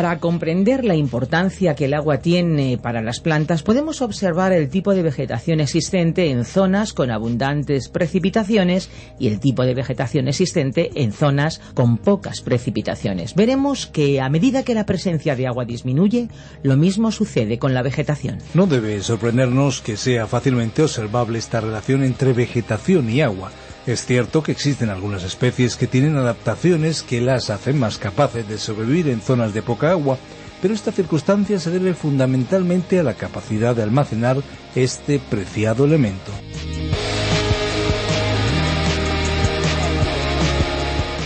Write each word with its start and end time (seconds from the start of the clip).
Para 0.00 0.18
comprender 0.18 0.82
la 0.86 0.94
importancia 0.94 1.74
que 1.74 1.84
el 1.84 1.92
agua 1.92 2.20
tiene 2.20 2.78
para 2.78 3.02
las 3.02 3.20
plantas, 3.20 3.62
podemos 3.62 4.00
observar 4.00 4.50
el 4.50 4.70
tipo 4.70 4.94
de 4.94 5.02
vegetación 5.02 5.60
existente 5.60 6.30
en 6.30 6.46
zonas 6.46 6.94
con 6.94 7.10
abundantes 7.10 7.90
precipitaciones 7.90 8.88
y 9.18 9.26
el 9.26 9.40
tipo 9.40 9.62
de 9.62 9.74
vegetación 9.74 10.26
existente 10.26 10.90
en 10.94 11.12
zonas 11.12 11.60
con 11.74 11.98
pocas 11.98 12.40
precipitaciones. 12.40 13.34
Veremos 13.34 13.86
que 13.86 14.22
a 14.22 14.30
medida 14.30 14.62
que 14.62 14.72
la 14.72 14.86
presencia 14.86 15.36
de 15.36 15.46
agua 15.46 15.66
disminuye, 15.66 16.28
lo 16.62 16.78
mismo 16.78 17.12
sucede 17.12 17.58
con 17.58 17.74
la 17.74 17.82
vegetación. 17.82 18.38
No 18.54 18.66
debe 18.66 19.02
sorprendernos 19.02 19.82
que 19.82 19.98
sea 19.98 20.26
fácilmente 20.26 20.82
observable 20.82 21.38
esta 21.38 21.60
relación 21.60 22.04
entre 22.04 22.32
vegetación 22.32 23.10
y 23.10 23.20
agua. 23.20 23.52
Es 23.86 24.04
cierto 24.04 24.42
que 24.42 24.52
existen 24.52 24.90
algunas 24.90 25.22
especies 25.22 25.76
que 25.76 25.86
tienen 25.86 26.16
adaptaciones 26.16 27.02
que 27.02 27.20
las 27.20 27.48
hacen 27.48 27.78
más 27.78 27.96
capaces 27.96 28.46
de 28.46 28.58
sobrevivir 28.58 29.08
en 29.08 29.22
zonas 29.22 29.54
de 29.54 29.62
poca 29.62 29.90
agua, 29.90 30.18
pero 30.60 30.74
esta 30.74 30.92
circunstancia 30.92 31.58
se 31.58 31.70
debe 31.70 31.94
fundamentalmente 31.94 33.00
a 33.00 33.02
la 33.02 33.14
capacidad 33.14 33.74
de 33.74 33.82
almacenar 33.82 34.36
este 34.74 35.18
preciado 35.18 35.86
elemento. 35.86 36.30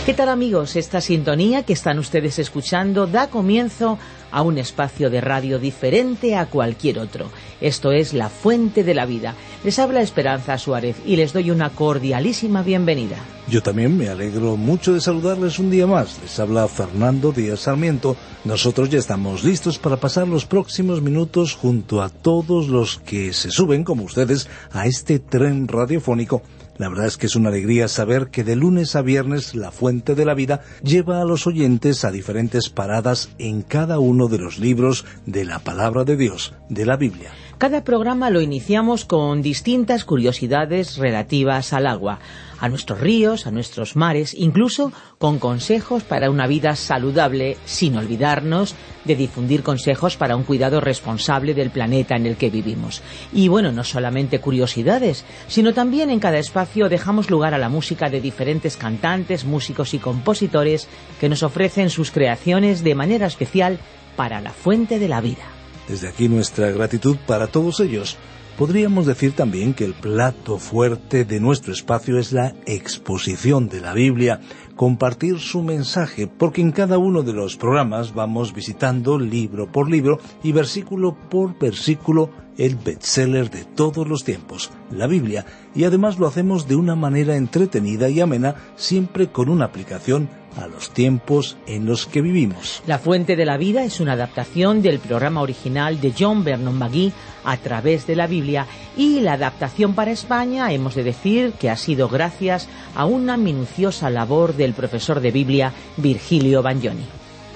¿Qué 0.05 0.13
tal 0.13 0.29
amigos? 0.29 0.75
Esta 0.75 1.01
sintonía 1.01 1.63
que 1.63 1.73
están 1.73 1.97
ustedes 1.97 2.37
escuchando 2.39 3.07
da 3.07 3.27
comienzo 3.27 3.97
a 4.31 4.41
un 4.41 4.57
espacio 4.57 5.09
de 5.09 5.21
radio 5.21 5.59
diferente 5.59 6.35
a 6.35 6.47
cualquier 6.47 6.99
otro. 6.99 7.29
Esto 7.61 7.91
es 7.91 8.13
La 8.13 8.29
Fuente 8.29 8.83
de 8.83 8.93
la 8.93 9.05
Vida. 9.05 9.35
Les 9.63 9.79
habla 9.79 10.01
Esperanza 10.01 10.57
Suárez 10.57 10.97
y 11.05 11.15
les 11.15 11.33
doy 11.33 11.51
una 11.51 11.69
cordialísima 11.69 12.61
bienvenida. 12.61 13.17
Yo 13.47 13.61
también 13.61 13.95
me 13.95 14.09
alegro 14.09 14.57
mucho 14.57 14.93
de 14.93 15.01
saludarles 15.01 15.59
un 15.59 15.69
día 15.69 15.85
más. 15.85 16.19
Les 16.21 16.39
habla 16.39 16.67
Fernando 16.67 17.31
Díaz 17.31 17.61
Sarmiento. 17.61 18.15
Nosotros 18.43 18.89
ya 18.89 18.97
estamos 18.97 19.43
listos 19.43 19.77
para 19.77 19.97
pasar 19.97 20.27
los 20.27 20.45
próximos 20.45 21.01
minutos 21.01 21.53
junto 21.53 22.01
a 22.01 22.09
todos 22.09 22.67
los 22.69 22.97
que 22.97 23.33
se 23.33 23.51
suben, 23.51 23.83
como 23.83 24.03
ustedes, 24.03 24.49
a 24.71 24.87
este 24.87 25.19
tren 25.19 25.67
radiofónico 25.67 26.41
la 26.77 26.89
verdad 26.89 27.05
es 27.05 27.17
que 27.17 27.27
es 27.27 27.35
una 27.35 27.49
alegría 27.49 27.87
saber 27.87 28.27
que 28.27 28.43
de 28.43 28.55
lunes 28.55 28.95
a 28.95 29.01
viernes 29.01 29.55
la 29.55 29.71
Fuente 29.71 30.15
de 30.15 30.25
la 30.25 30.33
Vida 30.33 30.61
lleva 30.83 31.21
a 31.21 31.25
los 31.25 31.47
oyentes 31.47 32.03
a 32.03 32.11
diferentes 32.11 32.69
paradas 32.69 33.29
en 33.37 33.61
cada 33.61 33.99
uno 33.99 34.27
de 34.27 34.39
los 34.39 34.59
libros 34.59 35.05
de 35.25 35.45
la 35.45 35.59
Palabra 35.59 36.03
de 36.03 36.17
Dios, 36.17 36.53
de 36.69 36.85
la 36.85 36.97
Biblia. 36.97 37.31
Cada 37.57 37.85
programa 37.85 38.29
lo 38.29 38.41
iniciamos 38.41 39.05
con 39.05 39.41
distintas 39.41 40.03
curiosidades 40.03 40.97
relativas 40.97 41.71
al 41.71 41.87
agua, 41.87 42.19
a 42.59 42.69
nuestros 42.69 42.99
ríos, 42.99 43.47
a 43.47 43.51
nuestros 43.51 43.95
mares, 43.95 44.33
incluso 44.33 44.91
con 45.17 45.39
consejos 45.39 46.03
para 46.03 46.29
una 46.29 46.47
vida 46.47 46.75
saludable, 46.75 47.57
sin 47.65 47.97
olvidarnos 47.97 48.75
de 49.03 49.15
difundir 49.15 49.63
consejos 49.63 50.17
para 50.17 50.35
un 50.35 50.43
cuidado 50.43 50.81
responsable 50.81 51.53
del 51.53 51.69
planeta 51.69 52.15
en 52.15 52.25
el 52.25 52.37
que 52.37 52.49
vivimos. 52.49 53.01
Y 53.31 53.47
bueno, 53.47 53.71
no 53.71 53.83
solamente 53.83 54.39
curiosidades, 54.39 55.25
sino 55.47 55.73
también 55.73 56.09
en 56.09 56.19
cada 56.19 56.39
espacio 56.39 56.89
dejamos 56.89 57.29
lugar 57.29 57.53
a 57.53 57.59
la 57.59 57.69
música 57.69 58.09
de 58.09 58.21
diferentes 58.21 58.77
cantantes, 58.77 59.45
músicos 59.45 59.93
y 59.93 59.99
compositores 59.99 60.87
que 61.19 61.29
nos 61.29 61.43
ofrecen 61.43 61.89
sus 61.89 62.11
creaciones 62.11 62.83
de 62.83 62.95
manera 62.95 63.27
especial 63.27 63.79
para 64.15 64.41
la 64.41 64.51
fuente 64.51 64.99
de 64.99 65.07
la 65.07 65.21
vida. 65.21 65.43
Desde 65.87 66.07
aquí 66.07 66.27
nuestra 66.27 66.71
gratitud 66.71 67.17
para 67.27 67.47
todos 67.47 67.79
ellos. 67.79 68.17
Podríamos 68.57 69.05
decir 69.05 69.33
también 69.33 69.73
que 69.73 69.83
el 69.83 69.93
plato 69.93 70.59
fuerte 70.59 71.25
de 71.25 71.41
nuestro 71.41 71.73
espacio 71.73 72.17
es 72.17 72.31
la 72.31 72.55
exposición 72.65 73.67
de 73.67 73.81
la 73.81 73.91
Biblia, 73.91 74.39
compartir 74.77 75.39
su 75.39 75.61
mensaje, 75.61 76.27
porque 76.27 76.61
en 76.61 76.71
cada 76.71 76.97
uno 76.97 77.21
de 77.21 77.33
los 77.33 77.57
programas 77.57 78.13
vamos 78.13 78.53
visitando 78.53 79.19
libro 79.19 79.69
por 79.69 79.89
libro 79.89 80.19
y 80.41 80.53
versículo 80.53 81.17
por 81.29 81.59
versículo 81.59 82.29
el 82.57 82.77
bestseller 82.77 83.49
de 83.49 83.65
todos 83.65 84.07
los 84.07 84.23
tiempos, 84.23 84.71
la 84.89 85.07
Biblia, 85.07 85.45
y 85.75 85.83
además 85.83 86.17
lo 86.17 86.25
hacemos 86.25 86.65
de 86.65 86.77
una 86.77 86.95
manera 86.95 87.35
entretenida 87.35 88.07
y 88.07 88.21
amena, 88.21 88.55
siempre 88.77 89.27
con 89.27 89.49
una 89.49 89.65
aplicación 89.65 90.29
a 90.57 90.67
los 90.67 90.91
tiempos 90.91 91.57
en 91.67 91.85
los 91.85 92.05
que 92.05 92.21
vivimos. 92.21 92.81
La 92.87 92.99
Fuente 92.99 93.35
de 93.35 93.45
la 93.45 93.57
Vida 93.57 93.83
es 93.83 93.99
una 93.99 94.13
adaptación 94.13 94.81
del 94.81 94.99
programa 94.99 95.41
original 95.41 95.99
de 95.99 96.13
John 96.17 96.43
Vernon 96.43 96.77
McGee 96.77 97.13
a 97.43 97.57
través 97.57 98.07
de 98.07 98.15
la 98.15 98.27
Biblia 98.27 98.65
y 98.97 99.19
la 99.19 99.33
adaptación 99.33 99.93
para 99.93 100.11
España 100.11 100.71
hemos 100.71 100.95
de 100.95 101.03
decir 101.03 101.53
que 101.53 101.69
ha 101.69 101.77
sido 101.77 102.09
gracias 102.09 102.67
a 102.95 103.05
una 103.05 103.37
minuciosa 103.37 104.09
labor 104.09 104.55
del 104.55 104.73
profesor 104.73 105.19
de 105.19 105.31
Biblia 105.31 105.73
Virgilio 105.97 106.61
Bagnoni. 106.61 107.05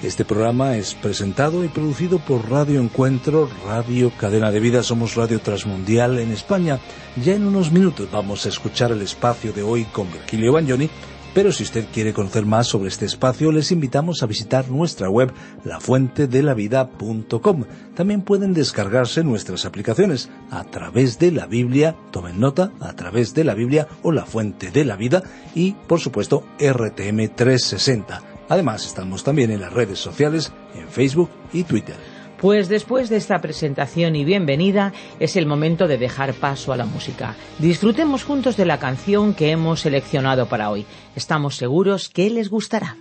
Este 0.02 0.24
programa 0.24 0.76
es 0.76 0.94
presentado 0.94 1.62
y 1.62 1.68
producido 1.68 2.18
por 2.20 2.50
Radio 2.50 2.80
Encuentro, 2.80 3.50
Radio 3.66 4.10
Cadena 4.16 4.50
de 4.50 4.58
Vida, 4.58 4.82
somos 4.82 5.14
Radio 5.14 5.40
Transmundial 5.40 6.18
en 6.18 6.32
España. 6.32 6.78
Ya 7.22 7.34
en 7.34 7.46
unos 7.46 7.70
minutos 7.70 8.08
vamos 8.10 8.46
a 8.46 8.48
escuchar 8.48 8.92
el 8.92 9.02
espacio 9.02 9.52
de 9.52 9.62
hoy 9.62 9.84
con 9.84 10.10
Virgilio 10.10 10.54
Bagnoni 10.54 10.88
pero 11.34 11.52
si 11.52 11.62
usted 11.62 11.86
quiere 11.92 12.12
conocer 12.12 12.44
más 12.44 12.66
sobre 12.66 12.88
este 12.88 13.06
espacio, 13.06 13.52
les 13.52 13.72
invitamos 13.72 14.22
a 14.22 14.26
visitar 14.26 14.68
nuestra 14.68 15.08
web 15.08 15.32
lafuentedelavida.com. 15.64 17.64
También 17.94 18.22
pueden 18.22 18.54
descargarse 18.54 19.22
nuestras 19.22 19.64
aplicaciones 19.64 20.30
a 20.50 20.64
través 20.64 21.18
de 21.18 21.32
la 21.32 21.46
Biblia, 21.46 21.96
tomen 22.10 22.40
nota, 22.40 22.72
a 22.80 22.94
través 22.94 23.34
de 23.34 23.44
la 23.44 23.54
Biblia 23.54 23.86
o 24.02 24.12
la 24.12 24.24
Fuente 24.24 24.70
de 24.70 24.84
la 24.84 24.96
Vida 24.96 25.22
y, 25.54 25.72
por 25.72 26.00
supuesto, 26.00 26.44
RTM 26.58 27.28
360. 27.34 28.22
Además, 28.48 28.84
estamos 28.84 29.22
también 29.22 29.52
en 29.52 29.60
las 29.60 29.72
redes 29.72 30.00
sociales, 30.00 30.52
en 30.74 30.88
Facebook 30.88 31.30
y 31.52 31.62
Twitter. 31.62 32.19
Pues 32.40 32.70
después 32.70 33.10
de 33.10 33.18
esta 33.18 33.38
presentación 33.40 34.16
y 34.16 34.24
bienvenida 34.24 34.94
es 35.18 35.36
el 35.36 35.44
momento 35.44 35.86
de 35.88 35.98
dejar 35.98 36.32
paso 36.32 36.72
a 36.72 36.76
la 36.76 36.86
música. 36.86 37.36
Disfrutemos 37.58 38.24
juntos 38.24 38.56
de 38.56 38.64
la 38.64 38.78
canción 38.78 39.34
que 39.34 39.50
hemos 39.50 39.80
seleccionado 39.80 40.46
para 40.46 40.70
hoy. 40.70 40.86
Estamos 41.14 41.56
seguros 41.56 42.08
que 42.08 42.30
les 42.30 42.48
gustará. 42.48 42.96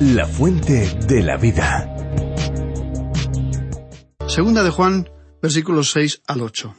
La 0.00 0.26
fuente 0.26 0.98
de 1.06 1.22
la 1.22 1.36
vida. 1.36 1.88
Segunda 4.26 4.64
de 4.64 4.70
Juan, 4.70 5.08
versículos 5.40 5.92
6 5.92 6.22
al 6.26 6.40
8. 6.40 6.74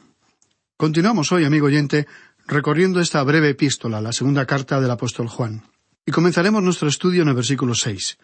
Continuamos 0.76 1.32
hoy, 1.32 1.46
amigo 1.46 1.68
oyente, 1.68 2.08
recorriendo 2.46 3.00
esta 3.00 3.24
breve 3.24 3.50
epístola, 3.50 4.02
la 4.02 4.12
segunda 4.12 4.46
carta 4.46 4.82
del 4.82 4.92
apóstol 4.92 5.28
Juan. 5.30 5.64
Y 6.06 6.12
comenzaremos 6.12 6.62
nuestro 6.62 6.90
estudio 6.90 7.22
en 7.22 7.30
el 7.30 7.36
versículo 7.36 7.74
6. 7.74 8.18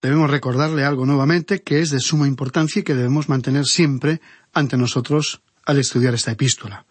Debemos 0.00 0.30
recordarle 0.30 0.84
algo 0.84 1.04
nuevamente 1.04 1.62
que 1.62 1.80
es 1.80 1.90
de 1.90 2.00
suma 2.00 2.26
importancia 2.26 2.80
y 2.80 2.84
que 2.84 2.94
debemos 2.94 3.28
mantener 3.28 3.66
siempre 3.66 4.20
ante 4.54 4.76
nosotros 4.76 5.42
al 5.66 5.78
estudiar 5.78 6.14
esta 6.14 6.30
epístola. 6.30 6.86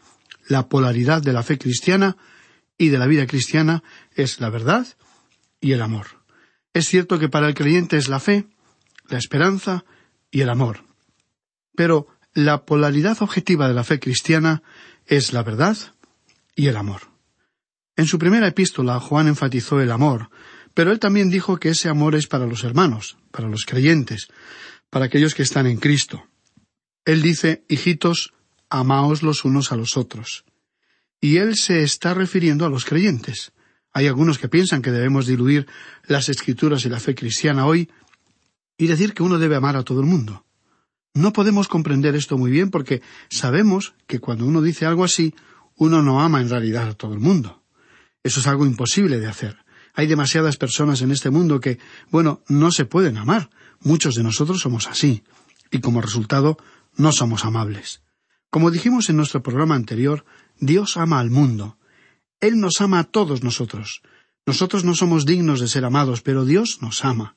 La 0.47 0.67
polaridad 0.67 1.21
de 1.21 1.33
la 1.33 1.43
fe 1.43 1.57
cristiana 1.57 2.17
y 2.77 2.89
de 2.89 2.97
la 2.97 3.07
vida 3.07 3.27
cristiana 3.27 3.83
es 4.15 4.39
la 4.39 4.49
verdad 4.49 4.87
y 5.59 5.71
el 5.71 5.81
amor. 5.81 6.07
Es 6.73 6.87
cierto 6.87 7.19
que 7.19 7.29
para 7.29 7.47
el 7.47 7.55
creyente 7.55 7.97
es 7.97 8.07
la 8.07 8.19
fe, 8.19 8.45
la 9.09 9.17
esperanza 9.17 9.85
y 10.29 10.41
el 10.41 10.49
amor. 10.49 10.83
Pero 11.75 12.07
la 12.33 12.65
polaridad 12.65 13.21
objetiva 13.21 13.67
de 13.67 13.73
la 13.73 13.83
fe 13.83 13.99
cristiana 13.99 14.61
es 15.05 15.33
la 15.33 15.43
verdad 15.43 15.77
y 16.55 16.67
el 16.67 16.77
amor. 16.77 17.01
En 17.95 18.05
su 18.05 18.19
primera 18.19 18.47
epístola 18.47 18.99
Juan 18.99 19.27
enfatizó 19.27 19.81
el 19.81 19.91
amor, 19.91 20.29
pero 20.75 20.91
él 20.91 20.99
también 20.99 21.31
dijo 21.31 21.57
que 21.57 21.69
ese 21.69 21.89
amor 21.89 22.13
es 22.13 22.27
para 22.27 22.45
los 22.45 22.63
hermanos, 22.63 23.17
para 23.31 23.47
los 23.47 23.65
creyentes, 23.65 24.27
para 24.91 25.05
aquellos 25.05 25.33
que 25.33 25.41
están 25.41 25.65
en 25.65 25.77
Cristo. 25.77 26.27
Él 27.05 27.23
dice, 27.23 27.63
hijitos, 27.67 28.33
amaos 28.69 29.23
los 29.23 29.45
unos 29.45 29.71
a 29.71 29.75
los 29.77 29.97
otros 29.97 30.45
y 31.19 31.37
él 31.37 31.55
se 31.55 31.83
está 31.83 32.13
refiriendo 32.13 32.65
a 32.65 32.69
los 32.69 32.85
creyentes. 32.85 33.51
Hay 33.93 34.07
algunos 34.07 34.37
que 34.37 34.49
piensan 34.49 34.81
que 34.81 34.91
debemos 34.91 35.25
diluir 35.25 35.67
las 36.05 36.29
escrituras 36.29 36.85
y 36.85 36.89
la 36.89 36.99
fe 36.99 37.15
cristiana 37.15 37.65
hoy 37.65 37.89
y 38.77 38.87
decir 38.87 39.13
que 39.13 39.23
uno 39.23 39.39
debe 39.39 39.55
amar 39.55 39.75
a 39.75 39.83
todo 39.83 40.01
el 40.01 40.05
mundo. 40.05 40.45
No 41.13 41.33
podemos 41.33 41.67
comprender 41.67 42.15
esto 42.15 42.37
muy 42.37 42.51
bien 42.51 42.69
porque 42.69 43.01
sabemos 43.29 43.95
que 44.05 44.19
cuando 44.19 44.45
uno 44.45 44.61
dice 44.61 44.85
algo 44.85 45.03
así, 45.03 45.33
uno 45.75 46.03
no 46.03 46.21
ama 46.21 46.41
en 46.41 46.49
realidad 46.49 46.89
a 46.89 46.93
todo 46.93 47.13
el 47.13 47.19
mundo. 47.19 47.63
Eso 48.23 48.39
es 48.39 48.47
algo 48.47 48.65
imposible 48.65 49.19
de 49.19 49.27
hacer. 49.27 49.57
Hay 49.95 50.05
demasiadas 50.05 50.57
personas 50.57 51.01
en 51.01 51.11
este 51.11 51.31
mundo 51.31 51.59
que, 51.59 51.79
bueno, 52.11 52.43
no 52.47 52.71
se 52.71 52.85
pueden 52.85 53.17
amar. 53.17 53.49
Muchos 53.79 54.13
de 54.13 54.21
nosotros 54.21 54.59
somos 54.59 54.87
así. 54.87 55.23
Y 55.71 55.79
como 55.79 56.01
resultado, 56.01 56.57
no 56.95 57.11
somos 57.11 57.45
amables. 57.45 58.03
Como 58.49 58.71
dijimos 58.71 59.09
en 59.09 59.17
nuestro 59.17 59.43
programa 59.43 59.75
anterior, 59.75 60.25
Dios 60.59 60.97
ama 60.97 61.19
al 61.19 61.29
mundo. 61.29 61.77
Él 62.39 62.59
nos 62.59 62.81
ama 62.81 62.99
a 62.99 63.03
todos 63.03 63.43
nosotros. 63.43 64.01
Nosotros 64.45 64.85
no 64.85 64.95
somos 64.95 65.25
dignos 65.25 65.59
de 65.59 65.67
ser 65.67 65.83
amados, 65.83 66.21
pero 66.21 66.45
Dios 66.45 66.79
nos 66.81 67.03
ama. 67.03 67.35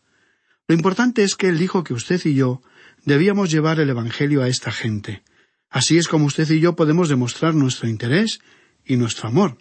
Lo 0.68 0.74
importante 0.74 1.24
es 1.24 1.34
que 1.34 1.48
Él 1.48 1.58
dijo 1.58 1.82
que 1.82 1.94
usted 1.94 2.20
y 2.24 2.34
yo 2.34 2.62
debíamos 3.04 3.50
llevar 3.50 3.80
el 3.80 3.90
Evangelio 3.90 4.42
a 4.42 4.48
esta 4.48 4.70
gente. 4.70 5.24
Así 5.68 5.98
es 5.98 6.06
como 6.06 6.26
usted 6.26 6.48
y 6.50 6.60
yo 6.60 6.76
podemos 6.76 7.08
demostrar 7.08 7.54
nuestro 7.54 7.88
interés 7.88 8.40
y 8.84 8.96
nuestro 8.96 9.28
amor, 9.28 9.58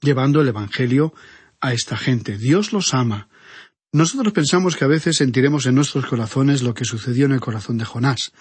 llevando 0.00 0.40
el 0.40 0.48
Evangelio 0.48 1.12
a 1.60 1.74
esta 1.74 1.96
gente. 1.96 2.38
Dios 2.38 2.72
los 2.72 2.94
ama. 2.94 3.28
Nosotros 3.92 4.32
pensamos 4.32 4.76
que 4.76 4.84
a 4.84 4.88
veces 4.88 5.16
sentiremos 5.16 5.66
en 5.66 5.74
nuestros 5.74 6.06
corazones 6.06 6.62
lo 6.62 6.72
que 6.72 6.84
sucedió 6.84 7.26
en 7.26 7.32
el 7.32 7.40
corazón 7.40 7.76
de 7.76 7.84
Jonás 7.84 8.32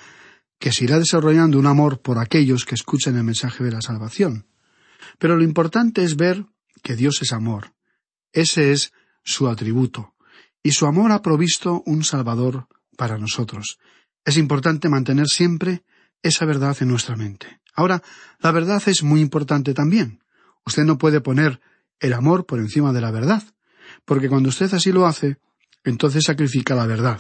que 0.64 0.72
se 0.72 0.86
irá 0.86 0.98
desarrollando 0.98 1.60
un 1.60 1.68
amor 1.68 2.00
por 2.00 2.18
aquellos 2.18 2.64
que 2.64 2.76
escuchan 2.76 3.18
el 3.18 3.26
mensaje 3.26 3.66
de 3.66 3.72
la 3.72 3.82
salvación. 3.82 4.48
Pero 5.20 5.36
lo 5.36 5.44
importante 5.44 6.06
es 6.06 6.16
ver 6.16 6.46
que 6.82 6.96
Dios 6.96 7.22
es 7.22 7.34
amor. 7.34 7.74
Ese 8.32 8.72
es 8.72 8.94
su 9.26 9.50
atributo. 9.50 10.14
Y 10.64 10.72
su 10.72 10.86
amor 10.86 11.12
ha 11.12 11.22
provisto 11.22 11.84
un 11.86 12.06
Salvador 12.06 12.70
para 12.96 13.18
nosotros. 13.18 13.78
Es 14.24 14.38
importante 14.38 14.88
mantener 14.88 15.28
siempre 15.28 15.84
esa 16.22 16.46
verdad 16.46 16.78
en 16.80 16.88
nuestra 16.88 17.18
mente. 17.18 17.60
Ahora, 17.74 18.02
la 18.40 18.54
verdad 18.54 18.82
es 18.86 19.04
muy 19.04 19.20
importante 19.20 19.74
también. 19.74 20.24
Usted 20.66 20.86
no 20.86 20.98
puede 20.98 21.20
poner 21.20 21.60
el 22.00 22.14
amor 22.14 22.46
por 22.46 22.60
encima 22.60 22.94
de 22.94 23.02
la 23.02 23.12
verdad, 23.12 23.44
porque 24.06 24.30
cuando 24.30 24.48
usted 24.48 24.74
así 24.74 24.94
lo 24.94 25.08
hace, 25.08 25.40
entonces 25.84 26.24
sacrifica 26.24 26.74
la 26.74 26.86
verdad. 26.86 27.20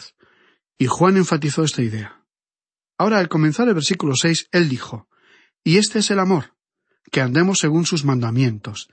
Y 0.78 0.86
Juan 0.86 1.18
enfatizó 1.18 1.66
esta 1.66 1.82
idea. 1.82 2.23
Ahora, 3.04 3.20
al 3.20 3.28
comenzar 3.28 3.68
el 3.68 3.74
versículo 3.74 4.16
seis, 4.16 4.48
él 4.54 4.70
dijo, 4.70 5.10
Y 5.62 5.76
este 5.76 6.00
es 6.00 6.10
el 6.10 6.20
amor, 6.20 6.56
que 7.12 7.20
andemos 7.20 7.60
según 7.60 7.86
sus 7.86 8.06
mandamientos. 8.06 8.88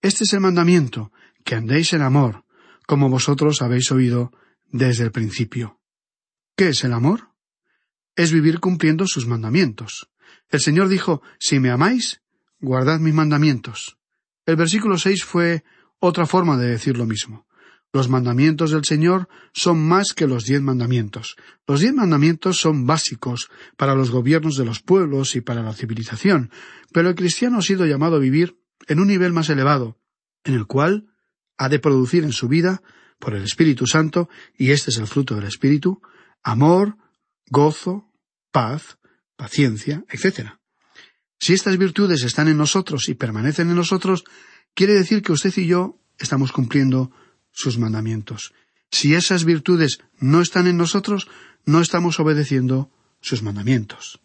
Este 0.00 0.22
es 0.22 0.32
el 0.34 0.38
mandamiento, 0.38 1.10
que 1.44 1.56
andéis 1.56 1.92
en 1.92 2.02
amor, 2.02 2.44
como 2.86 3.10
vosotros 3.10 3.62
habéis 3.62 3.90
oído 3.90 4.30
desde 4.66 5.02
el 5.02 5.10
principio. 5.10 5.80
¿Qué 6.56 6.68
es 6.68 6.84
el 6.84 6.92
amor? 6.92 7.32
Es 8.14 8.30
vivir 8.30 8.60
cumpliendo 8.60 9.08
sus 9.08 9.26
mandamientos. 9.26 10.12
El 10.48 10.60
Señor 10.60 10.86
dijo, 10.86 11.22
Si 11.40 11.58
me 11.58 11.70
amáis, 11.70 12.20
guardad 12.60 13.00
mis 13.00 13.14
mandamientos. 13.14 13.98
El 14.44 14.54
versículo 14.54 14.96
seis 14.96 15.24
fue 15.24 15.64
otra 15.98 16.26
forma 16.26 16.56
de 16.56 16.68
decir 16.68 16.96
lo 16.96 17.04
mismo. 17.04 17.48
Los 17.92 18.08
mandamientos 18.08 18.72
del 18.72 18.84
Señor 18.84 19.28
son 19.52 19.78
más 19.86 20.12
que 20.12 20.26
los 20.26 20.44
diez 20.44 20.60
mandamientos. 20.60 21.36
Los 21.66 21.80
diez 21.80 21.94
mandamientos 21.94 22.58
son 22.58 22.86
básicos 22.86 23.48
para 23.76 23.94
los 23.94 24.10
gobiernos 24.10 24.56
de 24.56 24.64
los 24.64 24.80
pueblos 24.80 25.36
y 25.36 25.40
para 25.40 25.62
la 25.62 25.72
civilización, 25.72 26.50
pero 26.92 27.08
el 27.08 27.14
cristiano 27.14 27.58
ha 27.58 27.62
sido 27.62 27.86
llamado 27.86 28.16
a 28.16 28.20
vivir 28.20 28.58
en 28.86 29.00
un 29.00 29.08
nivel 29.08 29.32
más 29.32 29.48
elevado, 29.48 29.98
en 30.44 30.54
el 30.54 30.66
cual 30.66 31.06
ha 31.58 31.68
de 31.68 31.78
producir 31.78 32.24
en 32.24 32.32
su 32.32 32.48
vida, 32.48 32.82
por 33.18 33.34
el 33.34 33.42
Espíritu 33.42 33.86
Santo, 33.86 34.28
y 34.56 34.72
este 34.72 34.90
es 34.90 34.98
el 34.98 35.06
fruto 35.06 35.34
del 35.34 35.44
Espíritu, 35.44 36.02
amor, 36.42 36.96
gozo, 37.48 38.12
paz, 38.52 38.98
paciencia, 39.36 40.04
etc. 40.10 40.50
Si 41.38 41.52
estas 41.52 41.76
virtudes 41.78 42.22
están 42.22 42.48
en 42.48 42.56
nosotros 42.56 43.08
y 43.08 43.14
permanecen 43.14 43.70
en 43.70 43.76
nosotros, 43.76 44.24
quiere 44.74 44.94
decir 44.94 45.22
que 45.22 45.32
usted 45.32 45.52
y 45.56 45.66
yo 45.66 46.00
estamos 46.18 46.52
cumpliendo 46.52 47.10
sus 47.56 47.78
mandamientos. 47.78 48.52
Si 48.90 49.14
esas 49.14 49.44
virtudes 49.44 49.98
no 50.20 50.42
están 50.42 50.66
en 50.66 50.76
nosotros, 50.76 51.26
no 51.64 51.80
estamos 51.80 52.20
obedeciendo 52.20 52.90
sus 53.20 53.42
mandamientos. 53.42 54.20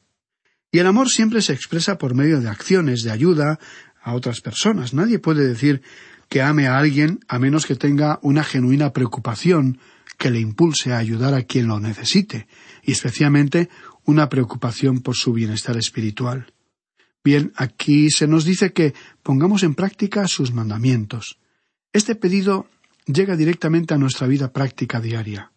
Y 0.69 0.79
el 0.79 0.87
amor 0.87 1.09
siempre 1.09 1.41
se 1.41 1.53
expresa 1.53 1.97
por 1.97 2.13
medio 2.13 2.41
de 2.41 2.49
acciones 2.49 3.03
de 3.03 3.11
ayuda 3.11 3.57
a 4.03 4.13
otras 4.13 4.41
personas. 4.41 4.93
Nadie 4.93 5.17
puede 5.17 5.47
decir 5.47 5.81
que 6.29 6.41
ame 6.41 6.67
a 6.67 6.77
alguien 6.77 7.19
a 7.29 7.39
menos 7.39 7.65
que 7.65 7.75
tenga 7.75 8.19
una 8.21 8.43
genuina 8.43 8.91
preocupación 8.91 9.79
que 10.17 10.29
le 10.29 10.39
impulse 10.39 10.91
a 10.91 10.97
ayudar 10.97 11.33
a 11.33 11.43
quien 11.43 11.67
lo 11.67 11.79
necesite, 11.79 12.47
y 12.83 12.91
especialmente 12.91 13.69
una 14.03 14.27
preocupación 14.27 14.99
por 14.99 15.15
su 15.15 15.31
bienestar 15.33 15.77
espiritual. 15.77 16.53
Bien, 17.23 17.53
aquí 17.55 18.09
se 18.09 18.27
nos 18.27 18.43
dice 18.43 18.73
que 18.73 18.93
pongamos 19.23 19.63
en 19.63 19.73
práctica 19.73 20.27
sus 20.27 20.51
mandamientos. 20.51 21.39
Este 21.93 22.15
pedido 22.15 22.67
llega 23.05 23.35
directamente 23.35 23.93
a 23.93 23.97
nuestra 23.97 24.27
vida 24.27 24.51
práctica 24.51 24.99
diaria. 24.99 25.51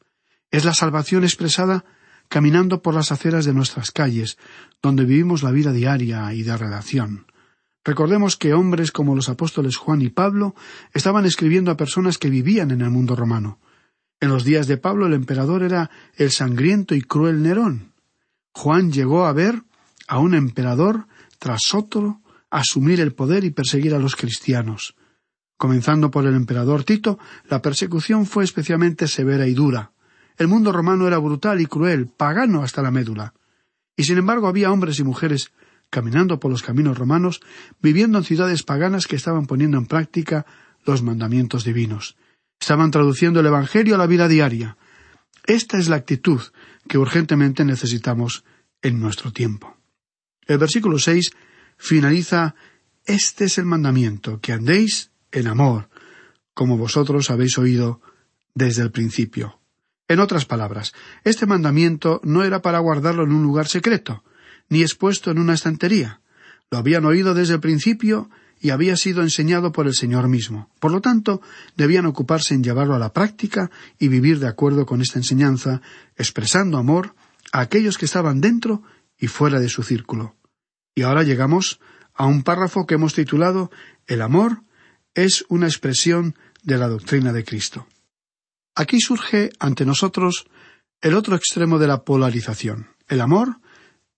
Es 0.51 0.65
la 0.65 0.75
salvación 0.75 1.25
expresada 1.25 1.85
caminando 2.29 2.83
por 2.83 2.95
las 2.95 3.13
aceras 3.13 3.45
de 3.45 3.55
nuestras 3.55 3.91
calles, 3.91 4.39
donde 4.83 5.05
vivimos 5.05 5.43
la 5.43 5.51
vida 5.51 5.73
diaria 5.73 6.33
y 6.33 6.43
de 6.43 6.57
relación. 6.57 7.27
Recordemos 7.85 8.37
que 8.37 8.55
hombres 8.55 8.93
como 8.93 9.15
los 9.15 9.29
apóstoles 9.29 9.77
Juan 9.77 10.01
y 10.01 10.09
Pablo 10.09 10.55
estaban 10.95 11.27
escribiendo 11.27 11.71
a 11.71 11.77
personas 11.77 12.17
que 12.17 12.31
vivían 12.31 12.71
en 12.71 12.81
el 12.81 12.91
mundo 12.91 13.15
romano. 13.15 13.59
En 14.21 14.31
los 14.31 14.45
días 14.45 14.67
de 14.67 14.79
Pablo 14.79 15.07
el 15.07 15.13
emperador 15.13 15.63
era 15.63 15.91
el 16.17 16.31
sangriento 16.31 16.95
y 16.95 17.03
cruel 17.03 17.43
Nerón. 17.43 17.93
Juan 18.53 18.91
llegó 18.91 19.27
a 19.27 19.33
ver 19.33 19.63
a 20.09 20.19
un 20.19 20.35
emperador 20.35 21.07
tras 21.39 21.75
otro 21.75 22.23
asumir 22.51 23.01
el 23.01 23.13
poder 23.13 23.45
y 23.45 23.51
perseguir 23.51 23.95
a 23.95 23.99
los 23.99 24.17
cristianos. 24.17 24.95
Comenzando 25.57 26.11
por 26.11 26.27
el 26.27 26.35
emperador 26.35 26.85
Tito, 26.85 27.19
la 27.49 27.63
persecución 27.63 28.27
fue 28.27 28.45
especialmente 28.45 29.09
severa 29.09 29.47
y 29.47 29.55
dura. 29.55 29.93
El 30.37 30.49
mundo 30.49 30.73
romano 30.73 31.07
era 31.07 31.19
brutal 31.19 31.61
y 31.61 31.67
cruel, 31.67 32.09
pagano 32.09 32.63
hasta 32.63 32.83
la 32.83 32.91
médula. 32.91 33.35
Y 33.97 34.05
sin 34.05 34.19
embargo 34.19 34.49
había 34.49 34.73
hombres 34.73 34.99
y 34.99 35.05
mujeres 35.05 35.53
caminando 35.91 36.41
por 36.41 36.51
los 36.51 36.63
caminos 36.63 36.99
romanos, 36.99 37.41
viviendo 37.81 38.19
en 38.19 38.25
ciudades 38.25 38.65
paganas 38.65 39.07
que 39.07 39.15
estaban 39.15 39.47
poniendo 39.47 39.79
en 39.79 39.87
práctica 39.87 40.45
los 40.85 41.03
mandamientos 41.03 41.65
divinos. 41.65 42.17
Estaban 42.61 42.91
traduciendo 42.91 43.41
el 43.41 43.47
Evangelio 43.47 43.95
a 43.95 43.99
la 43.99 44.09
vida 44.09 44.27
diaria. 44.27 44.77
Esta 45.47 45.79
es 45.79 45.89
la 45.89 45.97
actitud 45.97 46.41
que 46.89 46.99
urgentemente 46.99 47.65
necesitamos 47.65 48.45
en 48.83 49.01
nuestro 49.01 49.33
tiempo. 49.33 49.77
El 50.47 50.59
versículo 50.59 50.99
seis 50.99 51.31
finaliza 51.77 52.55
Este 53.07 53.45
es 53.45 53.59
el 53.59 53.67
mandamiento, 53.67 54.41
que 54.41 54.53
andéis 54.53 55.11
en 55.35 55.49
amor, 55.49 55.88
como 56.55 56.79
vosotros 56.79 57.31
habéis 57.31 57.59
oído 57.59 58.00
desde 58.55 58.83
el 58.83 58.91
principio. 58.91 59.61
En 60.07 60.21
otras 60.21 60.45
palabras, 60.45 60.93
este 61.25 61.47
mandamiento 61.47 62.21
no 62.25 62.45
era 62.45 62.62
para 62.62 62.79
guardarlo 62.79 63.25
en 63.25 63.33
un 63.33 63.43
lugar 63.43 63.67
secreto, 63.67 64.23
ni 64.69 64.83
expuesto 64.83 65.31
en 65.31 65.38
una 65.38 65.55
estantería. 65.55 66.21
Lo 66.71 66.79
habían 66.79 67.05
oído 67.05 67.35
desde 67.35 67.55
el 67.55 67.61
principio 67.61 68.31
y 68.61 68.71
había 68.71 68.97
sido 68.97 69.23
enseñado 69.23 69.73
por 69.73 69.87
el 69.87 69.95
Señor 69.95 70.29
mismo. 70.29 70.71
Por 70.79 70.93
lo 70.93 71.00
tanto, 71.00 71.43
debían 71.76 72.07
ocuparse 72.07 72.55
en 72.55 72.62
llevarlo 72.62 72.95
a 72.95 72.99
la 72.99 73.12
práctica 73.12 73.71
y 73.99 74.09
vivir 74.09 74.38
de 74.38 74.49
acuerdo 74.49 74.87
con 74.87 75.03
esta 75.03 75.19
enseñanza, 75.19 75.83
expresando 76.17 76.79
amor 76.79 77.14
a 77.53 77.61
aquellos 77.61 77.99
que 77.99 78.07
estaban 78.07 78.41
dentro 78.41 78.83
y 79.19 79.26
fuera 79.26 79.61
de 79.61 79.69
su 79.69 79.83
círculo. 79.83 80.37
Y 80.95 81.03
ahora 81.03 81.25
llegamos 81.25 81.81
a 82.14 82.26
un 82.26 82.43
párrafo 82.43 82.87
que 82.87 82.95
hemos 82.95 83.14
titulado 83.14 83.71
El 84.07 84.23
amor 84.23 84.62
es 85.14 85.44
una 85.49 85.66
expresión 85.66 86.37
de 86.62 86.78
la 86.78 86.88
doctrina 86.88 87.33
de 87.33 87.44
Cristo. 87.44 87.87
Aquí 88.75 89.00
surge 89.00 89.50
ante 89.59 89.87
nosotros 89.87 90.47
el 91.00 91.14
otro 91.14 91.37
extremo 91.37 91.78
de 91.78 91.87
la 91.87 92.04
polarización. 92.04 92.88
El 93.09 93.21
amor 93.21 93.59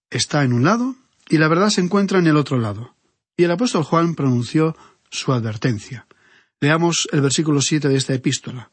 está 0.08 0.44
en 0.44 0.52
un 0.52 0.64
lado 0.64 0.96
y 1.28 1.38
la 1.38 1.48
verdad 1.48 1.70
se 1.70 1.80
encuentra 1.80 2.18
en 2.18 2.26
el 2.26 2.36
otro 2.36 2.58
lado. 2.58 2.94
Y 3.36 3.44
el 3.44 3.50
apóstol 3.50 3.82
Juan 3.82 4.14
pronunció 4.14 4.76
su 5.10 5.32
advertencia. 5.32 6.06
Leamos 6.60 7.08
el 7.12 7.20
versículo 7.20 7.60
siete 7.60 7.88
de 7.88 7.96
esta 7.96 8.14
epístola. 8.14 8.70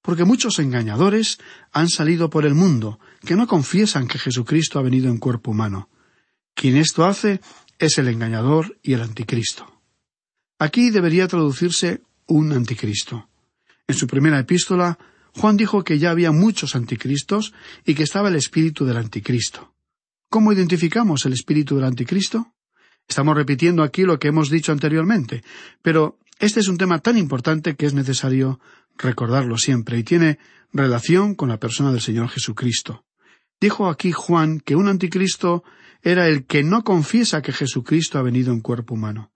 Porque 0.00 0.24
muchos 0.24 0.58
engañadores 0.58 1.38
han 1.72 1.88
salido 1.88 2.30
por 2.30 2.46
el 2.46 2.54
mundo, 2.54 3.00
que 3.24 3.34
no 3.34 3.46
confiesan 3.46 4.06
que 4.06 4.18
Jesucristo 4.18 4.78
ha 4.78 4.82
venido 4.82 5.08
en 5.08 5.18
cuerpo 5.18 5.50
humano. 5.50 5.90
Quien 6.54 6.76
esto 6.76 7.04
hace 7.04 7.40
es 7.78 7.98
el 7.98 8.08
engañador 8.08 8.78
y 8.82 8.94
el 8.94 9.02
anticristo. 9.02 9.75
Aquí 10.58 10.90
debería 10.90 11.28
traducirse 11.28 12.02
un 12.26 12.52
anticristo. 12.52 13.28
En 13.86 13.94
su 13.94 14.06
primera 14.06 14.38
epístola, 14.38 14.98
Juan 15.34 15.56
dijo 15.56 15.84
que 15.84 15.98
ya 15.98 16.10
había 16.10 16.32
muchos 16.32 16.74
anticristos 16.74 17.52
y 17.84 17.94
que 17.94 18.02
estaba 18.02 18.30
el 18.30 18.36
espíritu 18.36 18.86
del 18.86 18.96
anticristo. 18.96 19.74
¿Cómo 20.30 20.52
identificamos 20.52 21.26
el 21.26 21.34
espíritu 21.34 21.76
del 21.76 21.84
anticristo? 21.84 22.54
Estamos 23.06 23.36
repitiendo 23.36 23.82
aquí 23.82 24.02
lo 24.02 24.18
que 24.18 24.28
hemos 24.28 24.50
dicho 24.50 24.72
anteriormente, 24.72 25.44
pero 25.82 26.18
este 26.38 26.60
es 26.60 26.68
un 26.68 26.78
tema 26.78 27.00
tan 27.00 27.18
importante 27.18 27.76
que 27.76 27.86
es 27.86 27.94
necesario 27.94 28.58
recordarlo 28.96 29.58
siempre 29.58 29.98
y 29.98 30.04
tiene 30.04 30.38
relación 30.72 31.34
con 31.34 31.50
la 31.50 31.58
persona 31.58 31.92
del 31.92 32.00
Señor 32.00 32.28
Jesucristo. 32.28 33.04
Dijo 33.60 33.88
aquí 33.88 34.10
Juan 34.10 34.60
que 34.60 34.74
un 34.74 34.88
anticristo 34.88 35.64
era 36.02 36.28
el 36.28 36.46
que 36.46 36.62
no 36.62 36.82
confiesa 36.82 37.42
que 37.42 37.52
Jesucristo 37.52 38.18
ha 38.18 38.22
venido 38.22 38.52
en 38.52 38.60
cuerpo 38.60 38.94
humano. 38.94 39.32